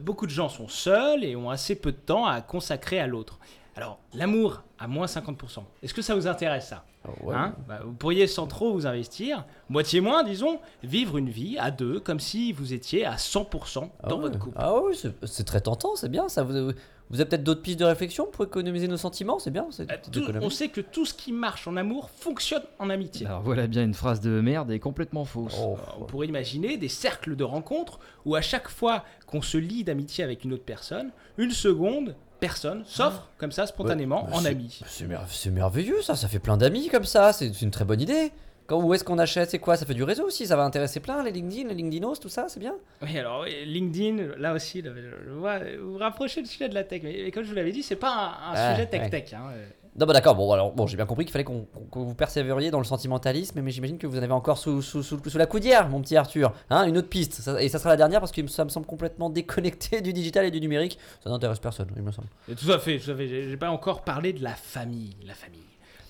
Beaucoup 0.00 0.26
de 0.26 0.30
gens 0.32 0.48
sont 0.48 0.68
seuls 0.68 1.24
et 1.24 1.34
ont 1.36 1.50
assez 1.50 1.74
peu 1.74 1.92
de 1.92 1.96
temps 1.96 2.26
à 2.26 2.40
consacrer 2.40 3.00
à 3.00 3.06
l'autre. 3.06 3.38
Alors, 3.80 3.98
l'amour 4.12 4.62
à 4.78 4.86
moins 4.86 5.06
50%. 5.06 5.60
Est-ce 5.82 5.94
que 5.94 6.02
ça 6.02 6.14
vous 6.14 6.26
intéresse, 6.26 6.68
ça 6.68 6.84
ouais. 7.22 7.34
Hein 7.34 7.54
Bah, 7.66 7.80
Vous 7.82 7.94
pourriez, 7.94 8.26
sans 8.26 8.46
trop 8.46 8.74
vous 8.74 8.86
investir, 8.86 9.46
moitié 9.70 10.02
moins, 10.02 10.22
disons, 10.22 10.60
vivre 10.82 11.16
une 11.16 11.30
vie 11.30 11.56
à 11.58 11.70
deux, 11.70 11.98
comme 11.98 12.20
si 12.20 12.52
vous 12.52 12.74
étiez 12.74 13.06
à 13.06 13.16
100% 13.16 13.88
Ah 14.02 14.08
dans 14.08 14.16
ouais. 14.16 14.22
votre 14.24 14.38
couple. 14.38 14.56
Ah 14.60 14.74
oui, 14.82 14.94
c'est- 14.94 15.14
c'est 15.26 15.44
très 15.44 15.62
tentant, 15.62 15.96
c'est 15.96 16.10
bien 16.10 16.28
ça. 16.28 16.42
Vous, 16.42 16.72
vous 17.08 17.20
avez 17.20 17.24
peut-être 17.28 17.42
d'autres 17.42 17.62
pistes 17.62 17.80
de 17.80 17.86
réflexion 17.86 18.26
pour 18.30 18.44
économiser 18.44 18.86
nos 18.86 18.98
sentiments, 18.98 19.38
c'est 19.38 19.50
bien. 19.50 19.66
Euh, 19.80 19.84
tout- 20.12 20.24
on 20.42 20.50
sait 20.50 20.68
que 20.68 20.82
tout 20.82 21.06
ce 21.06 21.14
qui 21.14 21.32
marche 21.32 21.66
en 21.66 21.76
amour 21.76 22.10
fonctionne 22.10 22.62
en 22.78 22.90
amitié. 22.90 23.26
Alors 23.26 23.40
voilà 23.40 23.66
bien 23.66 23.82
une 23.82 23.94
phrase 23.94 24.20
de 24.20 24.40
merde 24.42 24.70
et 24.72 24.78
complètement 24.78 25.24
fausse. 25.24 25.56
Oh, 25.58 25.76
On 25.98 26.04
pourrait 26.04 26.26
imaginer 26.28 26.76
des 26.76 26.88
cercles 26.88 27.34
de 27.34 27.44
rencontres 27.44 27.98
où 28.26 28.34
à 28.34 28.42
chaque 28.42 28.68
fois 28.68 29.04
qu'on 29.26 29.40
se 29.42 29.56
lie 29.56 29.84
d'amitié 29.84 30.22
avec 30.22 30.44
une 30.44 30.52
autre 30.52 30.64
personne, 30.64 31.10
une 31.38 31.50
seconde 31.50 32.14
personne 32.40 32.82
s'offre 32.86 33.28
comme 33.38 33.52
ça 33.52 33.66
spontanément 33.66 34.24
Ouais, 34.26 34.34
en 34.34 34.44
ami. 34.44 34.80
C'est 34.86 35.06
mer- 35.06 35.24
c'est 35.28 35.50
merveilleux 35.50 36.02
ça, 36.02 36.16
ça 36.16 36.26
fait 36.28 36.38
plein 36.40 36.56
d'amis 36.56 36.88
comme 36.88 37.04
ça, 37.04 37.32
c'est 37.32 37.60
une 37.62 37.70
très 37.70 37.84
bonne 37.84 38.00
idée. 38.00 38.32
Quand, 38.66 38.80
où 38.80 38.94
est-ce 38.94 39.02
qu'on 39.02 39.18
achète 39.18 39.50
C'est 39.50 39.58
quoi 39.58 39.76
Ça 39.76 39.84
fait 39.84 39.94
du 39.94 40.04
réseau 40.04 40.26
aussi, 40.26 40.46
ça 40.46 40.54
va 40.56 40.62
intéresser 40.62 41.00
plein, 41.00 41.24
les 41.24 41.32
LinkedIn, 41.32 41.68
les 41.68 41.74
LinkedInos, 41.74 42.20
tout 42.20 42.28
ça, 42.28 42.46
c'est 42.48 42.60
bien. 42.60 42.74
Oui, 43.02 43.18
alors 43.18 43.44
LinkedIn, 43.44 44.36
là 44.38 44.52
aussi, 44.54 44.82
vois, 45.28 45.58
vous 45.82 45.98
rapprochez 45.98 46.40
le 46.40 46.46
sujet 46.46 46.68
de 46.68 46.74
la 46.74 46.84
tech, 46.84 47.02
mais, 47.02 47.32
comme 47.32 47.42
je 47.42 47.48
vous 47.48 47.56
l'avais 47.56 47.72
dit, 47.72 47.82
c'est 47.82 47.96
pas 47.96 48.12
un, 48.12 48.52
un 48.52 48.54
Ah, 48.54 48.70
sujet 48.76 48.88
ouais. 48.92 49.10
tech-tech. 49.10 49.34
hein, 49.34 49.42
euh. 49.52 49.66
Non, 49.98 50.06
bah 50.06 50.12
d'accord, 50.12 50.36
bon, 50.36 50.52
alors 50.52 50.72
bon, 50.72 50.86
j'ai 50.86 50.96
bien 50.96 51.04
compris 51.04 51.24
qu'il 51.24 51.32
fallait 51.32 51.44
qu'on 51.44 51.66
que 51.90 51.98
vous 51.98 52.14
persévériez 52.14 52.70
dans 52.70 52.78
le 52.78 52.84
sentimentalisme, 52.84 53.60
mais 53.60 53.70
j'imagine 53.72 53.98
que 53.98 54.06
vous 54.06 54.16
en 54.18 54.22
avez 54.22 54.32
encore 54.32 54.56
sous, 54.56 54.82
sous, 54.82 55.02
sous, 55.02 55.20
sous 55.28 55.36
la 55.38 55.46
coudière, 55.46 55.88
mon 55.88 56.00
petit 56.00 56.16
Arthur. 56.16 56.52
Hein, 56.70 56.84
une 56.86 56.96
autre 56.96 57.08
piste, 57.08 57.32
ça- 57.34 57.60
et 57.60 57.68
ça 57.68 57.78
sera 57.80 57.90
la 57.90 57.96
dernière 57.96 58.20
parce 58.20 58.30
que 58.30 58.46
ça 58.46 58.64
me 58.64 58.68
semble 58.70 58.86
complètement 58.86 59.30
déconnecté 59.30 60.00
du 60.02 60.12
digital 60.12 60.44
et 60.46 60.50
du 60.52 60.60
numérique. 60.60 60.96
Ça 61.24 61.28
n'intéresse 61.28 61.58
personne, 61.58 61.88
il 61.96 62.02
me 62.02 62.12
semble. 62.12 62.28
Et 62.48 62.54
Tout 62.54 62.70
à 62.70 62.78
fait, 62.78 62.98
tout 63.00 63.10
à 63.10 63.16
fait. 63.16 63.26
J'ai 63.28 63.48
j'ai 63.50 63.56
pas 63.56 63.70
encore 63.70 64.02
parlé 64.02 64.32
de 64.32 64.42
la 64.44 64.54
famille, 64.54 65.16
la 65.26 65.34
famille. 65.34 65.60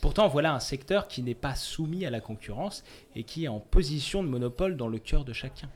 Pourtant, 0.03 0.29
voilà 0.29 0.55
un 0.55 0.61
secteur 0.61 1.09
qui 1.09 1.23
n'est 1.23 1.35
pas 1.35 1.55
soumis 1.55 2.05
à 2.07 2.11
la 2.11 2.21
concurrence 2.21 2.85
et 3.17 3.23
qui 3.25 3.45
est 3.45 3.49
en 3.49 3.61
position 3.61 4.23
de 4.23 4.29
monopole 4.29 4.77
dans 4.77 4.89
le 4.89 4.99
cœur 4.99 5.25
de 5.25 5.33
chacun. 5.33 5.69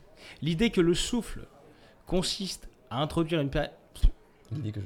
L'idée 0.43 0.69
que 0.69 0.81
le 0.81 0.93
souffle 0.93 1.47
consiste 2.07 2.67
à 2.89 3.01
introduire 3.01 3.41
une 3.41 3.49
période... 3.49 3.71
L'idée 4.51 4.71
que 4.71 4.79
je. 4.79 4.85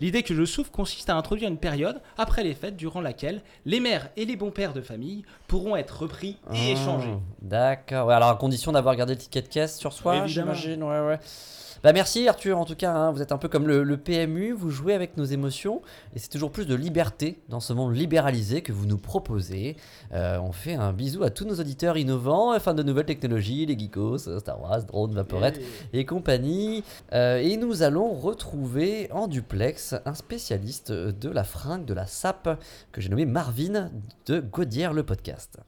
L'idée 0.00 0.22
que 0.22 0.34
je 0.34 0.44
souffle 0.44 0.70
consiste 0.70 1.10
à 1.10 1.16
introduire 1.16 1.48
une 1.48 1.58
période 1.58 2.00
après 2.18 2.42
les 2.44 2.54
fêtes 2.54 2.76
durant 2.76 3.00
laquelle 3.00 3.42
les 3.66 3.80
mères 3.80 4.08
et 4.16 4.24
les 4.24 4.36
bons 4.36 4.50
pères 4.50 4.72
de 4.72 4.80
famille 4.80 5.24
pourront 5.48 5.76
être 5.76 6.02
repris 6.02 6.36
et 6.52 6.56
Ah, 6.68 6.70
échangés. 6.70 7.14
D'accord, 7.42 8.06
ouais, 8.08 8.14
alors 8.14 8.28
à 8.30 8.36
condition 8.36 8.72
d'avoir 8.72 8.96
gardé 8.96 9.14
le 9.14 9.18
ticket 9.20 9.42
de 9.42 9.48
caisse 9.48 9.78
sur 9.78 9.92
soi, 9.92 10.16
Évidemment. 10.24 10.54
j'imagine, 10.54 10.82
ouais, 10.82 11.00
ouais. 11.06 11.18
Bah 11.84 11.92
merci 11.92 12.26
Arthur, 12.28 12.56
en 12.56 12.64
tout 12.64 12.76
cas, 12.76 12.94
hein, 12.94 13.12
vous 13.12 13.20
êtes 13.20 13.30
un 13.30 13.36
peu 13.36 13.46
comme 13.46 13.68
le, 13.68 13.82
le 13.82 13.98
PMU, 13.98 14.52
vous 14.52 14.70
jouez 14.70 14.94
avec 14.94 15.18
nos 15.18 15.24
émotions, 15.24 15.82
et 16.14 16.18
c'est 16.18 16.30
toujours 16.30 16.50
plus 16.50 16.66
de 16.66 16.74
liberté 16.74 17.42
dans 17.50 17.60
ce 17.60 17.74
monde 17.74 17.94
libéralisé 17.94 18.62
que 18.62 18.72
vous 18.72 18.86
nous 18.86 18.96
proposez. 18.96 19.76
Euh, 20.14 20.38
on 20.38 20.52
fait 20.52 20.76
un 20.76 20.94
bisou 20.94 21.24
à 21.24 21.28
tous 21.28 21.44
nos 21.44 21.56
auditeurs 21.56 21.98
innovants, 21.98 22.58
fans 22.58 22.72
de 22.72 22.82
nouvelles 22.82 23.04
technologies, 23.04 23.66
les 23.66 23.78
geekos, 23.78 24.28
euh, 24.28 24.38
Star 24.38 24.62
Wars, 24.62 24.82
drones, 24.84 25.12
vaporettes 25.12 25.60
et 25.92 26.06
compagnie. 26.06 26.84
Euh, 27.12 27.36
et 27.36 27.58
nous 27.58 27.82
allons 27.82 28.14
retrouver 28.14 29.12
en 29.12 29.28
duplex 29.28 29.94
un 30.06 30.14
spécialiste 30.14 30.90
de 30.90 31.28
la 31.28 31.44
fringue, 31.44 31.84
de 31.84 31.92
la 31.92 32.06
sape, 32.06 32.58
que 32.92 33.02
j'ai 33.02 33.10
nommé 33.10 33.26
Marvin 33.26 33.90
de 34.24 34.40
Gaudière 34.40 34.94
le 34.94 35.02
podcast. 35.02 35.58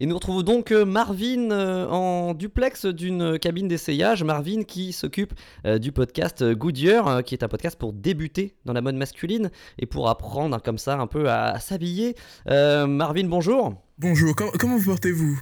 Et 0.00 0.06
nous 0.06 0.14
retrouvons 0.14 0.42
donc 0.42 0.70
euh, 0.70 0.84
Marvin 0.84 1.50
euh, 1.50 1.88
en 1.88 2.32
duplex 2.32 2.86
d'une 2.86 3.36
cabine 3.38 3.66
d'essayage. 3.66 4.22
Marvin 4.22 4.62
qui 4.62 4.92
s'occupe 4.92 5.34
euh, 5.66 5.78
du 5.78 5.90
podcast 5.90 6.44
Goodyear, 6.52 7.24
qui 7.24 7.34
est 7.34 7.42
un 7.42 7.48
podcast 7.48 7.76
pour 7.76 7.92
débuter 7.92 8.54
dans 8.64 8.72
la 8.72 8.80
mode 8.80 8.94
masculine 8.94 9.50
et 9.76 9.86
pour 9.86 10.08
apprendre 10.08 10.54
hein, 10.54 10.60
comme 10.64 10.78
ça 10.78 10.98
un 10.98 11.08
peu 11.08 11.28
à, 11.28 11.58
s'habiller. 11.58 12.14
Marvin, 12.46 13.26
bonjour. 13.26 13.74
Bonjour, 13.98 14.36
com- 14.36 14.50
comment 14.58 14.76
vous 14.76 14.84
portez-vous? 14.84 15.40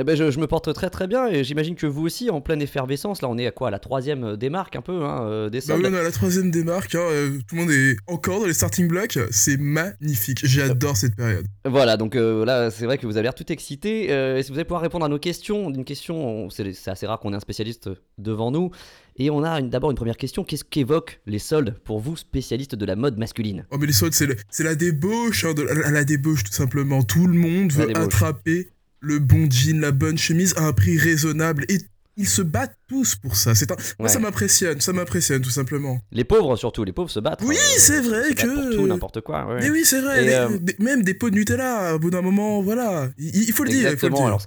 Eh 0.00 0.04
ben, 0.04 0.16
je, 0.16 0.30
je 0.30 0.40
me 0.40 0.46
porte 0.46 0.72
très 0.72 0.88
très 0.88 1.06
bien 1.06 1.26
et 1.26 1.44
j'imagine 1.44 1.74
que 1.74 1.86
vous 1.86 2.06
aussi 2.06 2.30
en 2.30 2.40
pleine 2.40 2.62
effervescence. 2.62 3.20
Là, 3.20 3.28
on 3.28 3.36
est 3.36 3.46
à 3.46 3.50
quoi 3.50 3.68
à 3.68 3.70
La 3.70 3.78
troisième 3.78 4.24
euh, 4.24 4.36
démarque 4.36 4.74
un 4.76 4.80
peu 4.80 5.04
hein, 5.04 5.26
euh, 5.28 5.50
des 5.50 5.60
Bah 5.68 5.74
oui, 5.76 5.82
on 5.86 5.92
est 5.92 5.98
à 5.98 6.02
la 6.02 6.10
troisième 6.10 6.50
démarque, 6.50 6.94
hein, 6.94 7.02
euh, 7.02 7.38
tout 7.46 7.54
le 7.54 7.60
monde 7.60 7.70
est 7.70 7.96
encore 8.06 8.40
dans 8.40 8.46
les 8.46 8.54
starting 8.54 8.88
blocks, 8.88 9.18
c'est 9.30 9.58
magnifique, 9.58 10.40
j'adore 10.46 10.96
cette 10.96 11.16
période. 11.16 11.44
Voilà, 11.66 11.98
donc 11.98 12.16
euh, 12.16 12.46
là, 12.46 12.70
c'est 12.70 12.86
vrai 12.86 12.96
que 12.96 13.06
vous 13.06 13.18
avez 13.18 13.24
l'air 13.24 13.34
tout 13.34 13.52
excité. 13.52 14.10
Euh, 14.10 14.38
Est-ce 14.38 14.48
que 14.48 14.52
vous 14.54 14.58
allez 14.58 14.64
pouvoir 14.64 14.80
répondre 14.80 15.04
à 15.04 15.08
nos 15.10 15.18
questions? 15.18 15.68
D'une 15.68 15.84
question, 15.84 16.46
on- 16.46 16.48
c'est 16.50 16.72
assez 16.88 17.06
rare 17.06 17.20
qu'on 17.20 17.34
ait 17.34 17.36
un 17.36 17.40
spécialiste 17.40 17.90
devant 18.16 18.50
nous. 18.50 18.70
Et 19.16 19.28
on 19.28 19.42
a 19.44 19.60
une- 19.60 19.68
d'abord 19.68 19.90
une 19.90 19.96
première 19.98 20.16
question. 20.16 20.44
Qu'est-ce 20.44 20.64
qu'évoquent 20.64 21.20
les 21.26 21.38
soldes 21.38 21.74
pour 21.84 22.00
vous, 22.00 22.16
spécialistes 22.16 22.74
de 22.74 22.86
la 22.86 22.96
mode 22.96 23.18
masculine? 23.18 23.66
Oh 23.70 23.76
mais 23.78 23.86
les 23.86 23.92
soldes, 23.92 24.14
c'est 24.14 24.64
la 24.64 24.74
débauche, 24.74 25.44
hein, 25.44 25.52
de, 25.52 25.60
la, 25.62 25.90
la 25.90 26.04
débauche 26.04 26.42
tout 26.44 26.52
simplement, 26.52 27.02
tout 27.02 27.26
le 27.26 27.34
monde 27.34 27.70
veut 27.72 27.94
attraper 27.94 28.70
le 29.00 29.18
bon 29.18 29.48
jean, 29.50 29.80
la 29.80 29.92
bonne 29.92 30.18
chemise 30.18 30.54
à 30.56 30.62
un 30.66 30.72
prix 30.72 30.98
raisonnable, 30.98 31.64
et 31.68 31.78
ils 32.16 32.28
se 32.28 32.42
battent 32.42 32.76
tous 32.86 33.16
pour 33.16 33.34
ça, 33.36 33.54
c'est 33.54 33.70
un... 33.72 33.76
Moi 33.98 34.08
ça 34.08 34.18
m'impressionne, 34.18 34.80
ça 34.80 34.92
m'impressionne 34.92 35.40
tout 35.40 35.50
simplement. 35.50 36.00
Les 36.12 36.24
pauvres 36.24 36.56
surtout, 36.56 36.84
les 36.84 36.92
pauvres 36.92 37.10
se 37.10 37.20
battent. 37.20 37.40
Oui, 37.42 37.56
hein, 37.58 37.74
c'est 37.78 38.00
vrai 38.02 38.34
que- 38.34 38.46
Pour 38.68 38.76
tout, 38.76 38.86
n'importe 38.86 39.20
quoi. 39.22 39.46
ouais. 39.46 39.60
Mais 39.60 39.70
oui, 39.70 39.82
c'est 39.84 40.00
vrai, 40.02 40.22
les- 40.22 40.32
euh, 40.34 40.48
même 40.80 41.02
des 41.02 41.14
pots 41.14 41.30
de 41.30 41.34
Nutella, 41.36 41.94
au 41.94 41.98
bout 41.98 42.10
d'un 42.10 42.20
moment, 42.22 42.60
voilà, 42.62 43.08
il, 43.16 43.34
il 43.48 43.52
faut 43.52 43.64
le 43.64 43.70
dire, 43.70 43.88
Exactement. 43.88 44.26
Alors, 44.26 44.42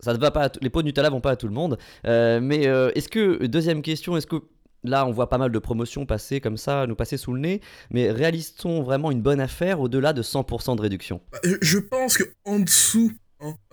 ça 0.00 0.12
ne 0.14 0.18
va 0.18 0.30
pas. 0.30 0.50
les 0.60 0.68
pots 0.70 0.82
de 0.82 0.86
Nutella 0.86 1.08
vont 1.10 1.20
pas 1.20 1.30
à 1.32 1.36
tout 1.36 1.46
le 1.46 1.54
monde. 1.54 1.78
Euh, 2.06 2.40
mais 2.42 2.66
euh, 2.66 2.90
est-ce 2.94 3.08
que 3.08 3.46
deuxième 3.46 3.82
question, 3.82 4.16
est-ce 4.16 4.26
que 4.26 4.36
là 4.84 5.06
on 5.06 5.10
voit 5.12 5.28
pas 5.28 5.38
mal 5.38 5.50
de 5.52 5.58
promotions 5.58 6.06
passer 6.06 6.40
comme 6.40 6.56
ça, 6.56 6.86
nous 6.86 6.94
passer 6.96 7.16
sous 7.16 7.32
le 7.32 7.40
nez, 7.40 7.60
mais 7.90 8.10
réalise-t-on 8.10 8.82
vraiment 8.82 9.10
une 9.10 9.22
bonne 9.22 9.40
affaire 9.40 9.80
au-delà 9.80 10.12
de 10.12 10.22
100% 10.22 10.76
de 10.76 10.82
réduction? 10.82 11.20
Bah, 11.32 11.38
je- 11.62 11.78
pense 11.78 12.18
que 12.18 12.24
en 12.44 12.58
dessous 12.58 13.10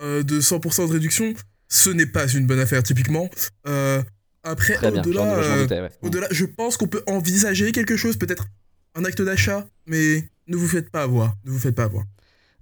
de 0.00 0.40
100% 0.40 0.88
de 0.88 0.92
réduction, 0.92 1.34
ce 1.68 1.90
n'est 1.90 2.06
pas 2.06 2.26
une 2.28 2.46
bonne 2.46 2.60
affaire 2.60 2.82
typiquement. 2.82 3.28
Euh, 3.66 4.02
après, 4.42 4.76
au-delà, 4.86 5.38
euh, 5.38 5.66
ouais. 5.66 5.90
au-delà, 6.02 6.26
je 6.30 6.44
pense 6.44 6.76
qu'on 6.76 6.86
peut 6.86 7.02
envisager 7.06 7.72
quelque 7.72 7.96
chose, 7.96 8.16
peut-être 8.18 8.46
un 8.94 9.04
acte 9.04 9.22
d'achat, 9.22 9.66
mais 9.86 10.24
ne 10.46 10.56
vous 10.56 10.68
faites 10.68 10.90
pas 10.90 11.02
avoir. 11.02 11.34
Ne 11.44 11.50
vous 11.50 11.58
faites 11.58 11.74
pas 11.74 11.84
avoir. 11.84 12.04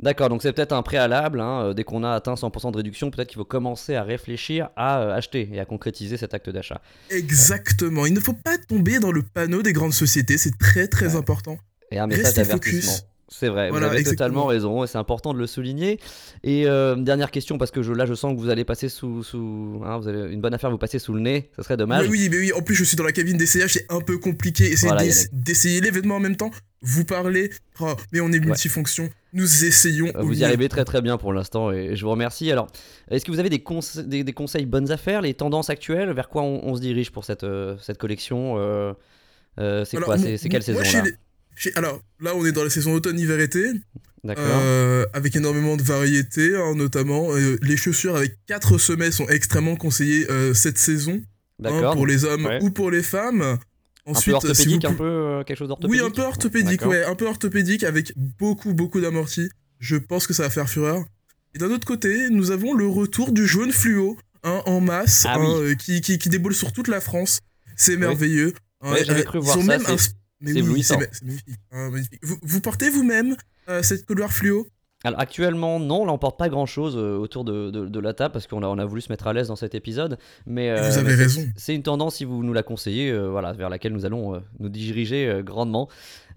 D'accord, 0.00 0.28
donc 0.28 0.42
c'est 0.42 0.52
peut-être 0.52 0.72
un 0.72 0.82
préalable. 0.82 1.40
hein, 1.40 1.66
euh, 1.66 1.74
dès 1.74 1.84
qu'on 1.84 2.02
a 2.02 2.12
atteint 2.12 2.34
100% 2.34 2.72
de 2.72 2.76
réduction, 2.76 3.10
peut-être 3.10 3.28
qu'il 3.28 3.36
faut 3.38 3.44
commencer 3.44 3.94
à 3.94 4.02
réfléchir 4.02 4.70
à 4.76 5.00
euh, 5.00 5.14
acheter 5.14 5.48
et 5.52 5.60
à 5.60 5.64
concrétiser 5.64 6.16
cet 6.16 6.34
acte 6.34 6.50
d'achat. 6.50 6.80
Exactement. 7.10 8.06
Il 8.06 8.14
ne 8.14 8.20
faut 8.20 8.32
pas 8.32 8.58
tomber 8.58 8.98
dans 8.98 9.12
le 9.12 9.22
panneau 9.22 9.62
des 9.62 9.72
grandes 9.72 9.92
sociétés. 9.92 10.38
C'est 10.38 10.56
très 10.58 10.88
très 10.88 11.12
Ouais. 11.12 11.16
important. 11.16 11.58
Et 11.90 11.98
un 11.98 12.06
message 12.06 12.24
Restez 12.24 12.44
focus. 12.44 13.04
C'est 13.34 13.48
vrai, 13.48 13.70
Voilà, 13.70 13.86
vous 13.86 13.92
avez 13.92 14.00
exactement. 14.00 14.28
totalement 14.28 14.46
raison 14.46 14.84
et 14.84 14.86
c'est 14.86 14.98
important 14.98 15.32
de 15.32 15.38
le 15.38 15.46
souligner. 15.46 15.98
Et 16.44 16.66
euh, 16.66 16.96
dernière 16.96 17.30
question, 17.30 17.56
parce 17.56 17.70
que 17.70 17.82
je, 17.82 17.92
là 17.94 18.04
je 18.04 18.12
sens 18.12 18.34
que 18.34 18.38
vous 18.38 18.50
allez 18.50 18.64
passer 18.64 18.90
sous. 18.90 19.22
sous 19.22 19.80
hein, 19.86 19.96
vous 19.96 20.06
avez 20.06 20.30
une 20.32 20.42
bonne 20.42 20.52
affaire 20.52 20.70
vous 20.70 20.76
passer 20.76 20.98
sous 20.98 21.14
le 21.14 21.20
nez, 21.20 21.48
ça 21.56 21.62
serait 21.62 21.78
dommage. 21.78 22.04
Mais 22.04 22.10
oui, 22.10 22.28
mais 22.30 22.36
oui. 22.36 22.52
En 22.52 22.60
plus, 22.60 22.74
je 22.74 22.84
suis 22.84 22.96
dans 22.96 23.04
la 23.04 23.12
cabine 23.12 23.38
d'essayage. 23.38 23.72
C'est 23.72 23.90
un 23.90 24.00
peu 24.02 24.18
compliqué. 24.18 24.74
Voilà, 24.82 25.02
d'essayer 25.32 25.80
les 25.80 25.90
vêtements 25.90 26.16
en 26.16 26.20
même 26.20 26.36
temps. 26.36 26.50
Vous 26.82 27.04
parlez. 27.06 27.50
Oh, 27.80 27.94
mais 28.12 28.20
on 28.20 28.30
est 28.32 28.40
multifonction. 28.40 29.08
Nous 29.32 29.64
essayons. 29.64 30.08
Euh, 30.14 30.20
Vous 30.22 30.38
y 30.40 30.44
arrivez 30.44 30.68
très 30.68 30.84
très 30.84 31.00
bien 31.00 31.16
pour 31.16 31.32
l'instant 31.32 31.70
et 31.72 31.96
je 31.96 32.04
vous 32.04 32.10
remercie. 32.10 32.52
Alors, 32.52 32.66
est-ce 33.10 33.24
que 33.24 33.30
vous 33.30 33.38
avez 33.38 33.48
des, 33.50 33.60
conse- 33.60 34.00
des, 34.00 34.24
des 34.24 34.32
conseils 34.34 34.66
bonnes 34.66 34.90
affaires, 34.90 35.22
les 35.22 35.32
tendances 35.32 35.70
actuelles, 35.70 36.10
vers 36.12 36.28
quoi 36.28 36.42
on, 36.42 36.60
on 36.64 36.74
se 36.74 36.80
dirige 36.82 37.10
pour 37.12 37.24
cette, 37.24 37.44
euh, 37.44 37.76
cette 37.80 37.96
collection 37.98 38.56
euh, 38.58 38.92
euh, 39.58 39.84
C'est 39.86 39.96
quoi 39.98 40.18
C'est 40.18 40.48
quelle 40.50 40.62
saison 40.62 40.80
là? 40.80 41.02
les- 41.04 41.14
Alors 41.74 42.00
là, 42.20 42.32
on 42.34 42.44
est 42.46 42.52
dans 42.52 42.64
la 42.64 42.70
saison 42.70 42.94
automne-hiver-été, 42.94 43.72
euh, 44.38 45.04
avec 45.12 45.36
énormément 45.36 45.76
de 45.76 45.82
variétés, 45.82 46.56
hein, 46.56 46.74
notamment. 46.74 47.34
Euh, 47.34 47.56
les 47.62 47.76
chaussures 47.76 48.16
avec 48.16 48.36
4 48.46 48.78
semelles 48.78 49.12
sont 49.12 49.28
extrêmement 49.28 49.76
conseillées 49.76 50.30
euh, 50.30 50.54
cette 50.54 50.78
saison, 50.78 51.20
hein, 51.64 51.92
pour 51.92 52.06
les 52.06 52.24
hommes 52.24 52.46
Ouais. 52.46 52.58
ou 52.62 52.70
pour 52.70 52.90
les 52.90 53.02
femmes. 53.02 53.42
un 53.42 53.58
Ensuite, 54.04 54.34
peu 54.40 54.54
si 54.54 54.64
vous 54.64 54.74
orthopédique, 54.74 54.84
un 54.84 54.94
peu 54.94 55.04
euh, 55.04 55.44
quelque 55.44 55.58
chose 55.58 55.68
d'orthopédique 55.68 56.00
Oui, 56.02 56.06
un 56.06 56.10
peu 56.10 56.22
orthopédique, 56.22 56.84
ouais, 56.86 57.04
un 57.04 57.14
peu 57.14 57.26
orthopédique 57.26 57.84
avec 57.84 58.12
beaucoup, 58.16 58.74
beaucoup 58.74 59.00
d'amortis. 59.00 59.48
Je 59.78 59.96
pense 59.96 60.26
que 60.26 60.32
ça 60.32 60.44
va 60.44 60.50
faire 60.50 60.68
fureur. 60.68 61.04
Et 61.54 61.58
d'un 61.58 61.70
autre 61.70 61.86
côté, 61.86 62.28
nous 62.30 62.50
avons 62.50 62.74
le 62.74 62.86
retour 62.86 63.30
du 63.32 63.46
jaune 63.46 63.70
fluo, 63.72 64.16
hein, 64.42 64.62
en 64.66 64.80
masse, 64.80 65.24
Ah 65.28 65.34
hein, 65.36 65.56
oui. 65.62 65.76
qui, 65.76 66.00
qui, 66.00 66.18
qui 66.18 66.28
déboule 66.28 66.54
sur 66.54 66.72
toute 66.72 66.88
la 66.88 67.00
France. 67.00 67.40
C'est 67.76 67.96
merveilleux. 67.96 68.54
Ouais, 68.84 69.04
j'avais 69.04 69.22
cru 69.24 69.38
ils 69.38 69.44
voir 69.44 69.58
ont 69.58 69.60
ça, 69.60 69.66
même 69.66 69.84
un 69.86 69.96
c'est 70.44 70.52
oui, 70.52 70.58
éblouissant. 70.60 70.98
magnifique. 70.98 71.44
magnifique. 71.72 72.20
Vous, 72.22 72.36
vous 72.42 72.60
portez 72.60 72.90
vous-même 72.90 73.36
euh, 73.68 73.82
cette 73.82 74.04
couloir 74.06 74.30
fluo? 74.32 74.66
Alors 75.04 75.18
actuellement 75.18 75.80
non, 75.80 76.06
là 76.06 76.12
on 76.12 76.18
porte 76.18 76.38
pas 76.38 76.48
grand 76.48 76.64
chose 76.64 76.96
autour 76.96 77.42
de, 77.42 77.70
de- 77.72 77.88
de 77.88 77.98
la 77.98 78.14
table 78.14 78.32
parce 78.32 78.46
qu'on 78.46 78.62
a, 78.62 78.68
on 78.68 78.78
a 78.78 78.84
voulu 78.84 79.00
se 79.00 79.10
mettre 79.10 79.26
à 79.26 79.32
l'aise 79.32 79.48
dans 79.48 79.56
cet 79.56 79.74
épisode. 79.74 80.16
Mais 80.46 80.70
euh, 80.70 80.88
Vous 80.90 80.98
avez 80.98 81.14
raison. 81.16 81.42
C'est 81.56 81.74
une 81.74 81.82
tendance 81.82 82.14
si 82.18 82.24
vous 82.24 82.44
nous 82.44 82.52
la 82.52 82.62
conseillez, 82.62 83.10
euh, 83.10 83.28
voilà, 83.28 83.52
vers 83.52 83.68
laquelle 83.68 83.92
nous 83.94 84.04
allons 84.06 84.36
euh, 84.36 84.38
nous 84.60 84.68
diriger 84.68 85.26
euh, 85.28 85.42
grandement. 85.42 85.88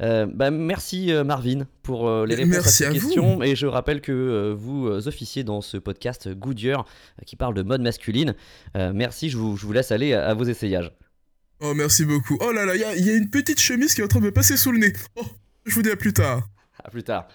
Euh, 0.01 0.25
bah, 0.25 0.49
merci 0.49 1.13
euh, 1.13 1.23
Marvin 1.23 1.67
pour 1.83 2.07
euh, 2.09 2.25
les 2.25 2.33
réponses 2.33 2.53
merci 2.53 2.85
à 2.85 2.87
à 2.89 2.91
ces 2.93 2.97
vous. 2.97 3.05
questions 3.09 3.43
et 3.43 3.55
je 3.55 3.67
rappelle 3.67 4.01
que 4.01 4.11
euh, 4.11 4.55
vous 4.57 4.87
euh, 4.87 5.07
officiez 5.07 5.43
dans 5.43 5.61
ce 5.61 5.77
podcast 5.77 6.27
Goodyear 6.33 6.79
euh, 7.19 7.23
qui 7.23 7.35
parle 7.35 7.53
de 7.53 7.61
mode 7.61 7.81
masculine. 7.81 8.33
Euh, 8.75 8.91
merci, 8.95 9.29
je 9.29 9.37
vous, 9.37 9.57
je 9.57 9.65
vous 9.67 9.73
laisse 9.73 9.91
aller 9.91 10.15
à, 10.15 10.25
à 10.27 10.33
vos 10.33 10.43
essayages. 10.45 10.91
Oh, 11.61 11.73
merci 11.73 12.03
beaucoup. 12.03 12.37
Oh 12.41 12.51
là 12.51 12.65
là, 12.65 12.75
il 12.75 12.81
y 12.81 12.83
a, 12.83 12.95
il 12.95 13.05
y 13.05 13.09
a 13.09 13.15
une 13.15 13.29
petite 13.29 13.61
chemise 13.61 13.93
qui 13.93 14.01
est 14.01 14.03
en 14.03 14.07
train 14.07 14.19
de 14.19 14.25
me 14.25 14.31
passer 14.31 14.57
sous 14.57 14.73
le 14.73 14.79
nez. 14.79 14.93
Oh, 15.15 15.25
je 15.65 15.73
vous 15.73 15.81
dis 15.81 15.89
à 15.89 15.95
plus 15.95 16.11
tard. 16.11 16.41
À 16.83 16.89
plus 16.89 17.03
tard. 17.03 17.27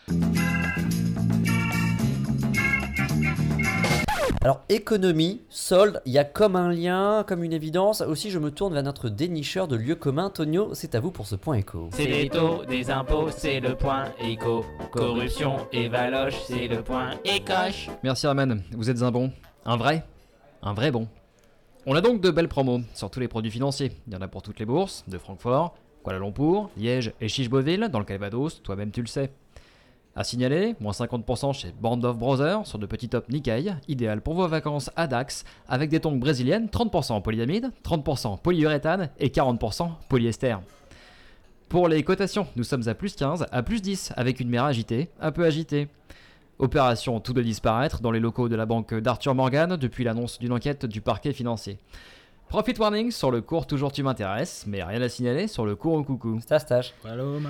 Alors, 4.43 4.63
économie, 4.69 5.41
solde, 5.49 6.03
il 6.05 6.13
y 6.13 6.19
a 6.19 6.25
comme 6.25 6.55
un 6.57 6.71
lien, 6.71 7.25
comme 7.27 7.45
une 7.45 7.53
évidence. 7.53 8.03
Aussi, 8.03 8.31
je 8.31 8.39
me 8.39 8.51
tourne 8.51 8.75
vers 8.75 8.83
notre 8.83 9.09
dénicheur 9.09 9.69
de 9.69 9.77
lieux 9.77 9.95
communs. 9.95 10.29
Tonio, 10.29 10.75
c'est 10.75 10.95
à 10.95 11.01
vous 11.01 11.11
pour 11.11 11.27
ce 11.27 11.37
point 11.37 11.55
écho. 11.55 11.89
C'est 11.93 12.07
les 12.07 12.29
taux 12.29 12.65
des 12.67 12.91
impôts, 12.91 13.31
c'est 13.31 13.61
le 13.61 13.75
point 13.75 14.05
éco. 14.21 14.67
Corruption 14.93 15.67
et 15.73 15.89
valoche, 15.89 16.37
c'est 16.47 16.69
le 16.69 16.83
point 16.83 17.13
écoche. 17.25 17.89
Merci 18.03 18.27
Herman, 18.27 18.63
vous 18.73 18.91
êtes 18.91 19.03
un 19.03 19.11
bon? 19.11 19.33
Un 19.65 19.77
vrai? 19.77 20.05
Un 20.63 20.75
vrai 20.75 20.91
bon. 20.91 21.09
On 21.87 21.95
a 21.95 22.03
donc 22.03 22.21
de 22.21 22.31
belles 22.31 22.49
promos 22.49 22.83
sur 22.95 23.11
tous 23.11 23.21
les 23.21 23.29
produits 23.29 23.51
financiers. 23.51 23.93
Il 24.07 24.13
y 24.13 24.17
en 24.17 24.21
a 24.21 24.29
pour 24.29 24.43
toutes 24.43 24.59
les 24.59 24.67
bourses, 24.67 25.03
de 25.09 25.17
Francfort, 25.17 25.75
Kuala 26.05 26.19
Lumpur, 26.19 26.69
Liège 26.77 27.15
et 27.23 27.29
Chicheboville, 27.29 27.89
dans 27.91 27.99
le 27.99 28.05
Calvados, 28.05 28.63
toi-même 28.63 28.91
tu 28.91 29.01
le 29.01 29.07
sais. 29.07 29.31
À 30.15 30.23
signaler, 30.23 30.75
moins 30.79 30.93
50% 30.93 31.55
chez 31.55 31.73
Band 31.81 32.03
of 32.03 32.19
Brothers 32.19 32.67
sur 32.67 32.79
de 32.79 32.85
petits 32.85 33.09
tops 33.09 33.31
Nikkei, 33.31 33.73
idéal 33.89 34.21
pour 34.21 34.35
vos 34.35 34.47
vacances 34.47 34.91
à 34.95 35.07
Dax, 35.07 35.45
avec 35.69 35.89
des 35.89 36.01
tongs 36.01 36.19
brésiliennes, 36.19 36.67
30% 36.67 37.13
en 37.13 37.23
polyamide, 37.23 37.71
30% 37.83 38.43
polyuréthane 38.43 39.09
et 39.19 39.29
40% 39.29 39.91
polyester. 40.11 40.57
Pour 41.71 41.89
les 41.89 42.03
cotations, 42.03 42.47
nous 42.57 42.65
sommes 42.65 42.89
à 42.89 42.95
plus 42.95 43.17
15, 43.17 43.47
à 43.51 43.63
plus 43.63 43.81
10, 43.81 44.13
avec 44.17 44.41
une 44.41 44.51
mer 44.51 44.65
agitée, 44.65 45.09
un 45.19 45.33
peu 45.33 45.47
agitée. 45.47 45.89
Opération 46.61 47.21
tout 47.21 47.33
de 47.33 47.41
disparaître 47.41 48.03
dans 48.03 48.11
les 48.11 48.21
locaux 48.21 48.51
de 48.51 48.55
la 48.55 48.67
banque 48.67 48.93
d'Arthur 48.93 49.35
Morgan 49.35 49.79
depuis 49.79 50.05
l'annonce 50.05 50.39
d'une 50.39 50.53
enquête 50.53 50.85
du 50.85 51.01
parquet 51.01 51.33
financier. 51.33 51.79
Profit 52.51 52.75
warning 52.79 53.11
sur 53.11 53.31
le 53.31 53.41
cours 53.41 53.67
toujours 53.67 53.93
tu 53.93 54.03
m'intéresses, 54.03 54.67
mais 54.67 54.83
rien 54.83 55.01
à 55.01 55.09
signaler 55.09 55.47
sur 55.49 55.65
le 55.65 55.75
cours 55.75 55.95
au 55.95 56.05
coucou. 56.05 56.39
Paloma. 57.03 57.49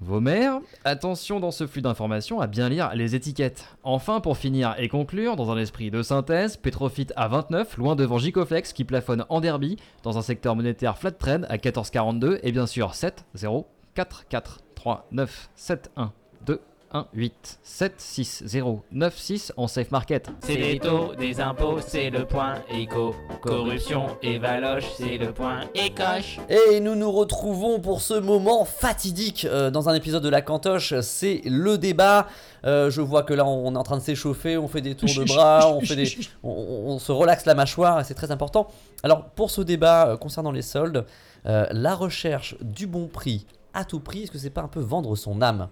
Vos 0.00 0.20
mères, 0.20 0.60
attention 0.84 1.40
dans 1.40 1.52
ce 1.52 1.66
flux 1.66 1.80
d'informations 1.80 2.38
à 2.42 2.46
bien 2.46 2.68
lire 2.68 2.90
les 2.94 3.14
étiquettes. 3.14 3.64
Enfin, 3.82 4.20
pour 4.20 4.36
finir 4.36 4.74
et 4.76 4.88
conclure, 4.88 5.36
dans 5.36 5.50
un 5.50 5.56
esprit 5.56 5.90
de 5.90 6.02
synthèse, 6.02 6.58
Petrofit 6.58 7.06
à 7.16 7.28
29, 7.28 7.78
loin 7.78 7.96
devant 7.96 8.18
Gicoflex 8.18 8.74
qui 8.74 8.84
plafonne 8.84 9.24
en 9.30 9.40
derby, 9.40 9.76
dans 10.02 10.18
un 10.18 10.22
secteur 10.22 10.54
monétaire 10.54 10.98
flat 10.98 11.12
trend 11.12 11.44
à 11.48 11.56
14,42 11.56 12.40
et 12.42 12.52
bien 12.52 12.66
sûr 12.66 12.94
7, 12.94 13.24
0, 13.32 13.66
4, 13.94 14.28
4, 14.28 14.58
3, 14.74 15.08
9, 15.12 15.50
7, 15.54 15.90
1, 15.96 16.12
2, 16.44 16.60
1, 16.92 17.06
8, 17.14 17.60
7, 17.62 17.94
6, 17.96 18.42
0, 18.46 18.82
9, 18.90 19.16
6 19.16 19.52
en 19.56 19.68
safe 19.68 19.90
market. 19.90 20.28
C'est 20.40 20.56
les 20.56 20.78
taux 20.78 21.14
des 21.14 21.40
impôts, 21.40 21.80
c'est 21.80 22.10
le 22.10 22.24
point 22.24 22.54
éco. 22.68 23.14
Corruption 23.42 24.16
et 24.22 24.38
valoche, 24.38 24.84
c'est 24.96 25.16
le 25.16 25.32
point 25.32 25.60
écoche. 25.74 26.40
Et 26.48 26.80
nous 26.80 26.96
nous 26.96 27.12
retrouvons 27.12 27.80
pour 27.80 28.00
ce 28.00 28.14
moment 28.14 28.64
fatidique 28.64 29.44
euh, 29.44 29.70
dans 29.70 29.88
un 29.88 29.94
épisode 29.94 30.22
de 30.22 30.28
La 30.28 30.42
Cantoche. 30.42 30.98
C'est 31.00 31.42
le 31.44 31.78
débat. 31.78 32.26
Euh, 32.64 32.90
je 32.90 33.00
vois 33.00 33.22
que 33.22 33.34
là, 33.34 33.46
on 33.46 33.74
est 33.74 33.78
en 33.78 33.82
train 33.82 33.96
de 33.96 34.02
s'échauffer, 34.02 34.58
on 34.58 34.68
fait 34.68 34.82
des 34.82 34.94
tours 34.94 35.14
de 35.14 35.24
bras, 35.24 35.72
on, 35.74 35.80
fait 35.80 35.96
des, 35.96 36.18
on, 36.42 36.50
on 36.50 36.98
se 36.98 37.12
relaxe 37.12 37.46
la 37.46 37.54
mâchoire 37.54 38.00
et 38.00 38.04
c'est 38.04 38.14
très 38.14 38.30
important. 38.30 38.68
Alors, 39.02 39.24
pour 39.30 39.50
ce 39.50 39.62
débat 39.62 40.08
euh, 40.08 40.16
concernant 40.16 40.52
les 40.52 40.62
soldes, 40.62 41.06
euh, 41.46 41.66
la 41.70 41.94
recherche 41.94 42.56
du 42.60 42.86
bon 42.86 43.06
prix 43.06 43.46
à 43.72 43.84
tout 43.84 44.00
prix, 44.00 44.24
est-ce 44.24 44.30
que 44.30 44.38
c'est 44.38 44.50
pas 44.50 44.62
un 44.62 44.68
peu 44.68 44.80
vendre 44.80 45.14
son 45.16 45.40
âme? 45.40 45.68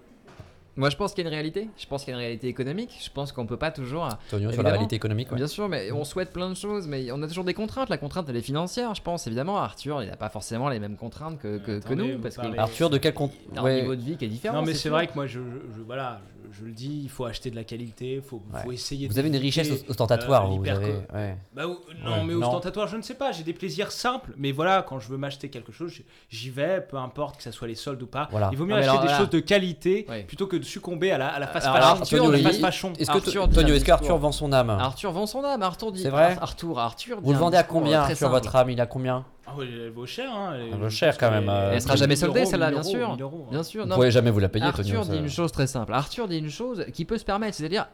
Moi, 0.79 0.89
je 0.89 0.95
pense 0.95 1.13
qu'il 1.13 1.23
y 1.23 1.27
a 1.27 1.29
une 1.29 1.33
réalité. 1.35 1.69
Je 1.77 1.85
pense 1.85 2.03
qu'il 2.03 2.11
y 2.11 2.15
a 2.15 2.17
une 2.17 2.23
réalité 2.23 2.47
économique. 2.47 2.97
Je 3.03 3.09
pense 3.09 3.31
qu'on 3.31 3.45
peut 3.45 3.57
pas 3.57 3.69
toujours. 3.71 4.07
Sur 4.29 4.39
la 4.63 4.71
réalité 4.71 4.95
économique. 4.95 5.29
ouais. 5.31 5.35
Bien 5.37 5.47
sûr, 5.47 5.67
mais 5.69 5.91
on 5.91 6.03
souhaite 6.05 6.31
plein 6.31 6.49
de 6.49 6.55
choses, 6.55 6.87
mais 6.87 7.11
on 7.11 7.21
a 7.21 7.27
toujours 7.27 7.43
des 7.43 7.53
contraintes. 7.53 7.89
La 7.89 7.97
contrainte, 7.97 8.27
elle 8.29 8.37
est 8.37 8.41
financière, 8.41 8.95
je 8.95 9.01
pense. 9.01 9.27
Évidemment, 9.27 9.57
Arthur, 9.57 10.01
il 10.01 10.09
n'a 10.09 10.15
pas 10.15 10.29
forcément 10.29 10.69
les 10.69 10.79
mêmes 10.79 10.95
contraintes 10.95 11.37
que, 11.37 11.57
que, 11.57 11.79
que 11.79 11.93
nous, 11.93 12.17
parce 12.19 12.35
parlez- 12.37 12.51
qu'il 12.51 12.59
Arthur, 12.59 12.89
de 12.89 12.97
quel 12.97 13.13
compte 13.13 13.33
a 13.55 13.59
un 13.59 13.63
ouais. 13.63 13.81
niveau 13.81 13.95
de 13.95 14.01
vie 14.01 14.15
qui 14.17 14.25
est 14.25 14.29
différent. 14.29 14.55
Non, 14.61 14.65
mais 14.65 14.73
c'est 14.73 14.89
vrai 14.89 15.07
que 15.07 15.13
moi, 15.15 15.27
je, 15.27 15.39
je- 15.39 15.75
je- 15.77 15.81
voilà, 15.85 16.21
je, 16.51 16.63
le 16.65 16.71
dis, 16.71 17.01
il 17.03 17.09
faut 17.09 17.25
acheter 17.25 17.49
de 17.51 17.55
la 17.55 17.63
qualité, 17.63 18.15
il 18.15 18.21
faut, 18.21 18.41
faut 18.63 18.67
Ouais. 18.69 18.73
essayer 18.75 19.07
de 19.07 19.13
Vous 19.13 19.19
avez 19.19 19.27
une 19.29 19.35
richesse 19.37 19.69
ostentatoire, 19.87 20.45
euh, 20.51 20.55
vous 20.57 20.67
avez. 20.67 20.93
ouais. 21.13 21.37
Bah, 21.53 21.67
ou- 21.67 21.77
non, 22.03 22.11
Ouais, 22.11 22.23
mais 22.25 22.33
non. 22.33 22.47
ostentatoire, 22.47 22.87
je 22.87 22.97
ne 22.97 23.01
sais 23.01 23.13
pas. 23.15 23.31
J'ai 23.31 23.43
des 23.43 23.53
plaisirs 23.53 23.91
simples, 23.91 24.33
mais 24.37 24.51
voilà, 24.51 24.81
quand 24.81 24.99
je 24.99 25.09
veux 25.09 25.17
m'acheter 25.17 25.49
quelque 25.49 25.71
chose, 25.71 25.93
j'y 26.29 26.49
vais, 26.49 26.81
peu 26.81 26.97
importe 26.97 27.37
que 27.37 27.43
ça 27.43 27.51
soit 27.51 27.67
les 27.67 27.75
soldes 27.75 28.01
ou 28.01 28.07
pas. 28.07 28.27
Voilà. 28.31 28.49
Il 28.51 28.57
vaut 28.57 28.65
mieux 28.65 28.73
Ah, 28.73 28.77
mais 28.77 28.83
acheter 28.83 28.89
alors, 28.91 29.03
des 29.03 29.09
là- 29.11 29.17
choses 29.17 29.29
de 29.29 29.39
qualité 29.39 30.05
Ouais. 30.09 30.23
plutôt 30.23 30.47
que 30.47 30.55
de 30.57 30.63
succomber 30.63 31.11
à 31.11 31.17
la, 31.17 31.27
à 31.27 31.39
la 31.39 31.47
fast 31.47 31.67
fashion. 32.61 32.93
Est-ce 32.97 33.09
que 33.11 33.17
Arthur, 33.17 33.49
Tonio, 33.49 33.63
dit 33.67 33.71
un 33.71 33.75
est-ce 33.75 33.85
qu'Arthur 33.85 34.17
vend 34.17 34.31
son 34.31 34.51
âme 34.53 34.69
Arthur 34.69 35.11
vend 35.11 35.25
son 35.25 35.43
âme. 35.43 35.61
Arthur 35.61 35.91
dit. 35.91 36.01
C'est 36.01 36.09
vrai 36.09 36.37
Arthur, 36.41 36.77
Arthur. 36.79 37.17
Vous 37.21 37.27
dit 37.27 37.33
le 37.33 37.37
vendez 37.37 37.57
à 37.57 37.63
combien, 37.63 38.01
euh, 38.01 38.03
très 38.03 38.13
Arthur, 38.13 38.29
votre 38.29 38.55
âme 38.55 38.69
Il 38.69 38.81
a 38.81 38.85
combien 38.85 39.25
Ah 39.51 39.57
ouais, 39.57 39.65
elle 39.67 39.89
vaut 39.91 40.05
cher. 40.05 40.31
Hein, 40.33 40.53
Elle 40.71 40.77
vaut 40.79 40.89
cher, 40.89 41.17
quand 41.17 41.31
même, 41.31 41.45
est- 41.45 41.49
euh. 41.49 41.71
Elle 41.73 41.81
sera 41.81 41.93
1000 41.93 41.99
jamais 41.99 42.15
soldée, 42.15 42.45
celle-là, 42.45 42.67
1000 42.67 42.73
bien 42.75 42.83
sûr. 42.83 43.09
1000 43.11 43.21
euros, 43.21 43.43
hein. 43.47 43.51
Bien 43.51 43.63
sûr. 43.63 43.83
Vous 43.83 43.89
non, 43.89 43.95
pourrez 43.95 44.11
jamais 44.11 44.31
vous 44.31 44.39
la 44.39 44.49
payer, 44.49 44.65
Arthur 44.65 45.01
dit 45.05 45.09
ça. 45.09 45.15
une 45.15 45.29
chose 45.29 45.51
très 45.51 45.67
simple. 45.67 45.93
Arthur 45.93 46.27
dit 46.27 46.37
une 46.39 46.49
chose 46.49 46.85
qui 46.93 47.05
peut 47.05 47.17
se 47.17 47.25
permettre, 47.25 47.55
c'est-à-dire 47.57 47.87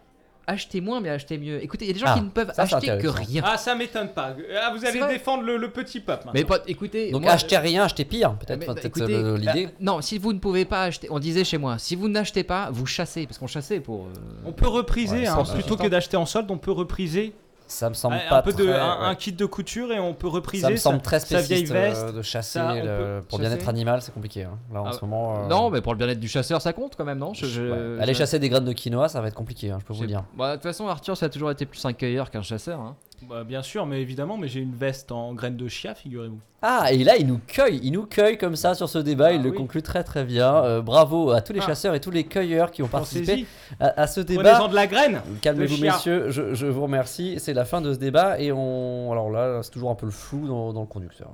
acheter 0.47 0.79
moins 0.79 1.01
mais 1.01 1.09
acheter 1.09 1.39
mieux. 1.39 1.63
Écoutez, 1.63 1.85
il 1.85 1.87
y 1.87 1.91
a 1.91 1.93
des 1.95 1.99
gens 1.99 2.05
Ah, 2.09 2.13
qui 2.19 2.21
ne 2.23 2.29
peuvent 2.29 2.51
ça, 2.53 2.61
acheter 2.63 2.97
que 2.99 3.07
rien. 3.07 3.41
Ah, 3.43 3.57
ça 3.57 3.73
m'étonne 3.73 4.09
pas. 4.09 4.35
Ah, 4.61 4.71
vous 4.77 4.85
allez 4.85 4.99
défendre 5.11 5.41
le, 5.43 5.57
le 5.57 5.71
petit 5.71 5.99
peuple. 5.99 6.27
Mais 6.35 6.43
pas, 6.43 6.59
écoutez, 6.67 7.09
Donc 7.11 7.23
moi, 7.23 7.31
achetez 7.31 7.57
rien, 7.57 7.83
achetez 7.85 8.05
pire, 8.05 8.35
peut-être. 8.37 8.63
bah, 8.67 8.75
euh, 9.09 9.37
l'idée. 9.39 9.65
euh, 9.65 9.69
non, 9.79 10.01
si 10.01 10.19
vous 10.19 10.33
ne 10.33 10.37
pouvez 10.39 10.65
pas 10.65 10.83
acheter, 10.83 11.07
on 11.09 11.17
disait 11.17 11.43
chez 11.43 11.57
moi, 11.57 11.79
si 11.79 11.95
vous 11.95 12.09
n'achetez 12.09 12.43
pas, 12.43 12.69
vous 12.71 12.85
chassez, 12.85 13.25
parce 13.25 13.39
qu'on 13.39 13.47
chassait 13.47 13.79
pour. 13.79 14.05
euh, 14.05 14.09
On 14.45 14.51
peut 14.51 14.67
repriser, 14.67 15.21
Ouais, 15.21 15.27
hein, 15.27 15.37
bah, 15.43 15.53
plutôt 15.53 15.77
que 15.77 15.87
d'acheter 15.87 16.15
en 16.17 16.27
solde, 16.27 16.51
on 16.51 16.59
peut 16.59 16.71
repriser 16.71 17.33
Ça 17.75 17.89
me 17.89 17.93
semble 17.93 18.15
un, 18.15 18.29
pas 18.29 18.41
peu 18.41 18.53
de, 18.53 18.63
très- 18.63 18.79
un, 18.79 18.83
un 19.01 19.09
ouais. 19.09 19.15
kit 19.17 19.33
de 19.33 19.45
couture 19.45 19.91
et 19.91 19.99
on 19.99 20.13
peut 20.13 20.29
repriser 20.29 20.61
Ça 20.63 20.69
me 20.69 20.77
semble 20.77 21.01
très 21.01 21.19
sa 21.19 21.41
vieille 21.41 21.65
spécifique 21.65 21.73
veste. 21.73 22.03
euh, 22.05 22.11
de 22.13 22.21
chasser 22.21 22.59
ça, 22.59 22.69
on 22.71 22.75
le- 22.75 22.81
peut 22.81 23.25
pour 23.27 23.39
chasser. 23.39 23.49
bien-être 23.49 23.67
animal, 23.69 24.01
c'est 24.01 24.13
compliqué. 24.13 24.43
hein. 24.43 24.57
Là 24.73 24.81
en 24.81 24.85
Ah, 24.87 24.91
ce 24.93 25.01
moment. 25.01 25.43
euh, 25.43 25.47
Non, 25.47 25.69
mais 25.69 25.81
pour 25.81 25.91
le 25.93 25.97
bien-être 25.97 26.19
du 26.21 26.29
chasseur, 26.29 26.61
ça 26.61 26.71
compte 26.71 26.95
quand 26.95 27.03
même, 27.03 27.17
non? 27.17 27.33
Je- 27.33 27.45
je- 27.45 27.61
ouais. 27.95 28.01
Aller 28.01 28.13
je- 28.13 28.19
chasser 28.19 28.39
des 28.39 28.47
graines 28.47 28.63
de 28.63 28.71
quinoa, 28.73 29.09
ça 29.09 29.19
va 29.19 29.27
être 29.27 29.33
compliqué, 29.35 29.71
hein, 29.71 29.77
je 29.81 29.85
peux 29.85 29.91
vous 29.93 29.99
je- 29.99 30.03
le 30.03 30.07
dire. 30.09 30.23
Bah, 30.37 30.51
de 30.51 30.55
toute 30.55 30.63
façon, 30.63 30.87
Arthur, 30.87 31.17
ça 31.17 31.25
a 31.25 31.29
toujours 31.29 31.51
été 31.51 31.65
plus 31.65 31.83
un 31.85 31.91
cueilleur 31.91 32.31
qu'un 32.31 32.41
chasseur. 32.41 32.79
hein. 32.79 32.95
Bah, 33.23 33.43
bien 33.43 33.61
sûr, 33.61 33.85
mais 33.85 34.01
évidemment, 34.01 34.37
mais 34.37 34.47
j'ai 34.47 34.59
une 34.59 34.75
veste 34.75 35.11
en 35.11 35.33
graines 35.33 35.57
de 35.57 35.67
chia, 35.67 35.95
figurez-vous. 35.95 36.39
Ah, 36.61 36.91
et 36.91 37.03
là, 37.03 37.15
il 37.17 37.25
nous 37.27 37.39
cueille, 37.47 37.79
il 37.83 37.91
nous 37.91 38.05
cueille 38.05 38.37
comme 38.37 38.55
ça 38.55 38.75
sur 38.75 38.89
ce 38.89 38.97
débat, 38.99 39.27
Ah 39.27 39.31
il 39.33 39.41
le 39.41 39.51
conclut 39.51 39.81
très 39.81 40.03
très 40.03 40.23
bien. 40.25 40.53
Euh, 40.63 40.81
bravo 40.81 41.31
à 41.31 41.41
tous 41.41 41.53
les 41.53 41.59
Ah. 41.61 41.67
chasseurs 41.67 41.95
et 41.95 41.99
tous 41.99 42.11
les 42.11 42.23
cueilleurs 42.25 42.71
qui 42.71 42.83
ont 42.83 42.87
participé 42.87 43.45
à, 43.79 44.01
à 44.01 44.07
ce 44.07 44.19
débat. 44.21 44.43
prenez-en 44.53 44.67
de 44.67 44.75
la 44.75 44.87
graine. 44.87 45.21
Calmez-vous 45.41 45.77
messieurs, 45.81 46.29
je, 46.31 46.53
je 46.53 46.67
vous 46.67 46.81
remercie. 46.83 47.35
C'est 47.39 47.53
la 47.53 47.65
fin 47.65 47.81
de 47.81 47.93
ce 47.93 47.97
débat 47.99 48.39
et 48.39 48.51
on... 48.51 49.11
Alors 49.11 49.29
là, 49.31 49.61
c'est 49.63 49.71
toujours 49.71 49.91
un 49.91 49.95
peu 49.95 50.05
le 50.05 50.11
flou 50.11 50.47
dans, 50.47 50.73
dans 50.73 50.81
le 50.81 50.87
conducteur. 50.87 51.29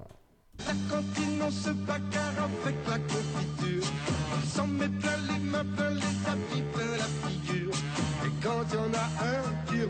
La 0.59 0.73
cantine, 0.95 1.41
on 1.45 1.49
se 1.51 1.69
bagarre 1.71 2.47
avec 2.63 2.75
la 2.87 2.97
confiture. 2.99 3.91
Il 4.43 4.49
s'en 4.49 4.67
met 4.67 4.87
plein 4.87 5.17
les 5.33 5.39
mains, 5.49 5.65
plein 5.75 5.89
les 5.89 6.01
tapis, 6.25 6.63
plein 6.73 6.97
la 6.97 7.29
figure. 7.29 7.71
Et 8.25 8.29
quand 8.43 8.61
il 8.69 8.75
y 8.75 8.79
en 8.79 8.93
a 8.93 9.25
un 9.25 9.65
qui 9.65 9.81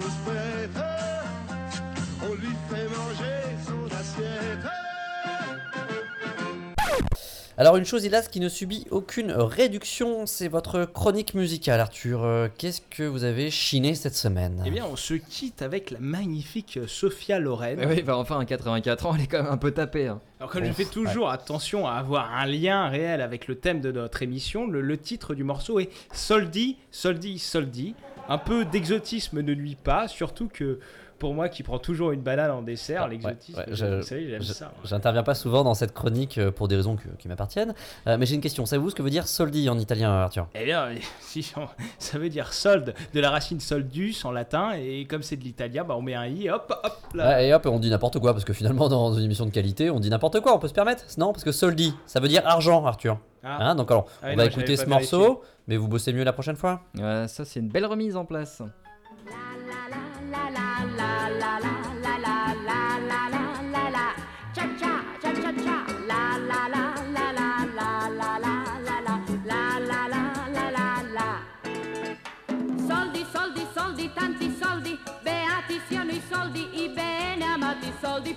Alors 7.62 7.78
une 7.78 7.86
chose 7.86 8.06
hélas 8.06 8.28
qui 8.28 8.40
ne 8.40 8.50
subit 8.50 8.88
aucune 8.90 9.32
réduction, 9.32 10.26
c'est 10.26 10.48
votre 10.48 10.86
chronique 10.86 11.36
musicale 11.36 11.80
Arthur. 11.80 12.24
Euh, 12.24 12.48
Qu'est-ce 12.58 12.82
que 12.82 13.04
vous 13.04 13.24
avez 13.24 13.52
chiné 13.52 13.94
cette 13.94 14.16
semaine? 14.16 14.64
Eh 14.66 14.72
bien, 14.72 14.84
on 14.92 14.96
se 14.96 15.14
quitte 15.14 15.62
avec 15.62 15.92
la 15.92 16.00
magnifique 16.00 16.80
Sophia 16.88 17.38
Loren. 17.38 17.78
Mais 17.78 17.86
oui, 17.86 18.02
bah, 18.02 18.18
enfin, 18.18 18.40
à 18.40 18.46
84 18.46 19.06
ans, 19.06 19.14
elle 19.14 19.22
est 19.22 19.28
quand 19.28 19.44
même 19.44 19.52
un 19.52 19.58
peu 19.58 19.70
tapée. 19.70 20.08
hein. 20.08 20.20
Alors 20.40 20.50
comme 20.50 20.64
je 20.66 20.72
Ouf, 20.72 20.76
fais 20.76 20.86
toujours 20.86 21.30
attention 21.30 21.86
à 21.86 21.92
avoir 21.92 22.34
un 22.34 22.48
lien 22.48 22.88
réel 22.90 23.22
avec 23.22 23.48
le 23.48 23.54
thème 23.54 23.80
de 23.80 23.92
notre 23.92 24.24
émission, 24.24 24.66
le, 24.66 24.82
le 24.82 24.98
titre 24.98 25.36
du 25.36 25.44
morceau 25.44 25.80
est 25.80 25.92
Soldi, 26.14 26.78
Soldi, 26.90 27.38
Soldi. 27.38 27.94
Un 28.28 28.40
peu 28.40 28.66
d'exotisme 28.66 29.42
ne 29.42 29.54
nuit 29.54 29.78
pas, 29.82 30.08
surtout 30.08 30.48
que 30.52 30.80
pour 31.22 31.36
moi 31.36 31.50
qui 31.50 31.62
prends 31.62 31.78
toujours 31.78 32.12
une 32.14 32.22
banane 32.22 32.50
en 32.50 32.64
dessert, 32.64 33.04
Ah, 33.06 33.08
l'exotisme, 33.08 33.60
ouais, 33.60 33.66
vous 33.70 33.76
je- 33.76 34.02
savez, 34.02 34.28
j'aime 34.28 34.42
je- 34.42 34.54
ça. 34.54 34.66
moi. 34.66 34.74
J'interviens 34.86 35.22
pas 35.22 35.36
souvent 35.36 35.64
dans 35.64 35.76
cette 35.76 35.94
chronique 35.94 36.40
euh, 36.40 36.52
pour 36.52 36.68
des 36.68 36.76
raisons 36.76 36.96
que- 36.96 37.08
qui 37.20 37.28
m'appartiennent, 37.28 37.76
Euh, 38.08 38.18
mais 38.18 38.26
j'ai 38.26 38.34
une 38.34 38.42
question. 38.42 38.66
Savez-vous 38.66 38.90
ce 38.90 38.96
que 38.96 39.04
veut 39.04 39.12
dire 39.12 39.28
soldi 39.28 39.70
en 39.70 39.78
italien 39.78 40.10
Arthur? 40.12 40.48
Eh 40.56 40.66
bien, 40.66 40.88
si 41.22 41.54
on- 41.56 41.68
ça 42.00 42.18
veut 42.18 42.30
dire 42.30 42.52
solde 42.54 42.96
de 43.14 43.20
la 43.22 43.30
racine 43.30 43.60
soldus 43.60 44.16
en 44.26 44.32
latin, 44.32 44.72
et 44.74 45.06
comme 45.06 45.22
c'est 45.22 45.36
de 45.38 45.44
l'italien, 45.44 45.84
bah 45.84 45.96
on 45.96 46.02
met 46.02 46.16
un 46.16 46.26
i, 46.26 46.50
hop, 46.50 46.74
hop, 46.84 46.98
là. 47.14 47.30
Ouais, 47.30 47.48
Et 47.50 47.54
hop, 47.54 47.68
on 47.68 47.78
dit 47.78 47.92
n'importe 47.92 48.18
quoi, 48.20 48.34
parce 48.34 48.44
que 48.44 48.54
finalement 48.54 48.90
dans 48.90 49.14
une 49.14 49.24
émission 49.26 49.46
de 49.46 49.52
qualité, 49.52 49.92
on 49.92 50.00
dit 50.00 50.10
n'importe 50.10 50.40
quoi, 50.40 50.56
on 50.56 50.60
peut 50.60 50.68
se 50.70 50.74
permettre 50.74 51.04
Non, 51.20 51.32
parce 51.34 51.44
que 51.44 51.52
soldi, 51.52 51.94
ça 52.08 52.20
veut 52.20 52.28
dire 52.30 52.42
argent 52.48 52.84
Arthur. 52.84 53.20
Ah. 53.44 53.70
Hein, 53.70 53.76
donc 53.76 53.92
alors, 53.92 54.08
Ah 54.24 54.30
on 54.34 54.36
va 54.36 54.46
écouter 54.46 54.76
ce 54.76 54.86
vérifié. 54.86 55.18
morceau, 55.18 55.42
mais 55.68 55.78
vous 55.78 55.88
bossez 55.88 56.14
mieux 56.14 56.24
la 56.24 56.34
prochaine 56.34 56.56
fois 56.56 56.82
ça, 57.28 57.46
c'est 57.46 57.60
une 57.60 57.70
belle 57.70 57.86
remise 57.86 58.16
en 58.18 58.26
place. 58.26 58.64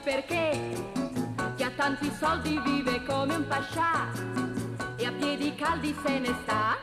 Perché 0.04 0.60
chi 1.56 1.62
ha 1.62 1.70
tanti 1.74 2.12
soldi 2.20 2.60
vive 2.62 3.02
come 3.04 3.36
un 3.36 3.46
pascià 3.48 4.10
e 4.96 5.06
a 5.06 5.12
piedi 5.12 5.54
caldi 5.54 5.96
se 6.04 6.18
ne 6.18 6.34
sta. 6.42 6.76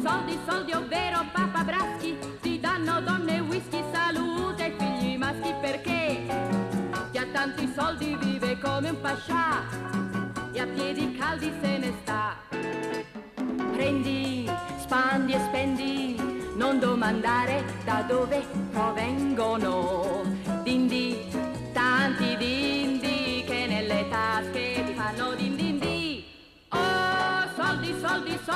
Soldi, 0.00 0.38
soldi, 0.46 0.72
ovvero 0.72 1.24
papabraschi, 1.32 2.16
ti 2.40 2.60
danno 2.60 3.00
donne, 3.00 3.40
whisky, 3.40 3.82
salute 3.92 4.66
e 4.66 4.74
figli 4.78 5.16
maschi 5.18 5.52
perché 5.60 6.26
chi 7.10 7.18
ha 7.18 7.26
tanti 7.32 7.70
soldi 7.74 8.16
vive 8.20 8.58
come 8.60 8.90
un 8.90 9.00
pascià 9.00 9.62
e 10.52 10.60
a 10.60 10.66
piedi 10.66 11.16
caldi 11.16 11.52
se 11.60 11.78
ne 11.78 11.92
sta. 12.02 12.36
Prendi, 13.72 14.48
spandi 14.78 15.32
e 15.32 15.40
spendi, 15.40 16.16
non 16.54 16.78
domandare 16.78 17.64
da 17.84 18.04
dove 18.06 18.46
provengono. 18.70 20.39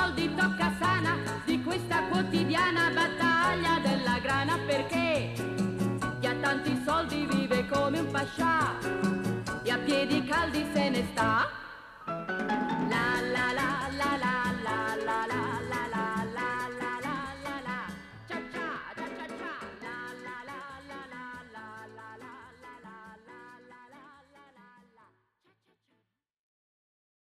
Soldi, 0.05 0.35
tocca 0.35 0.71
sana 0.79 1.17
di 1.45 1.61
questa 1.63 2.03
quotidiana 2.03 2.91
battaglia 2.91 3.79
della 3.81 4.19
grana 4.19 4.57
perché 4.65 5.33
chi 6.19 6.27
ha 6.27 6.35
tanti 6.35 6.79
soldi 6.85 7.25
vive 7.25 7.65
come 7.67 7.99
un 7.99 8.11
pascià 8.11 8.77
e 9.63 9.71
a 9.71 9.77
piedi 9.79 10.23
caldi 10.23 10.63
se 10.73 10.89
ne 10.89 11.07
sta. 11.11 11.54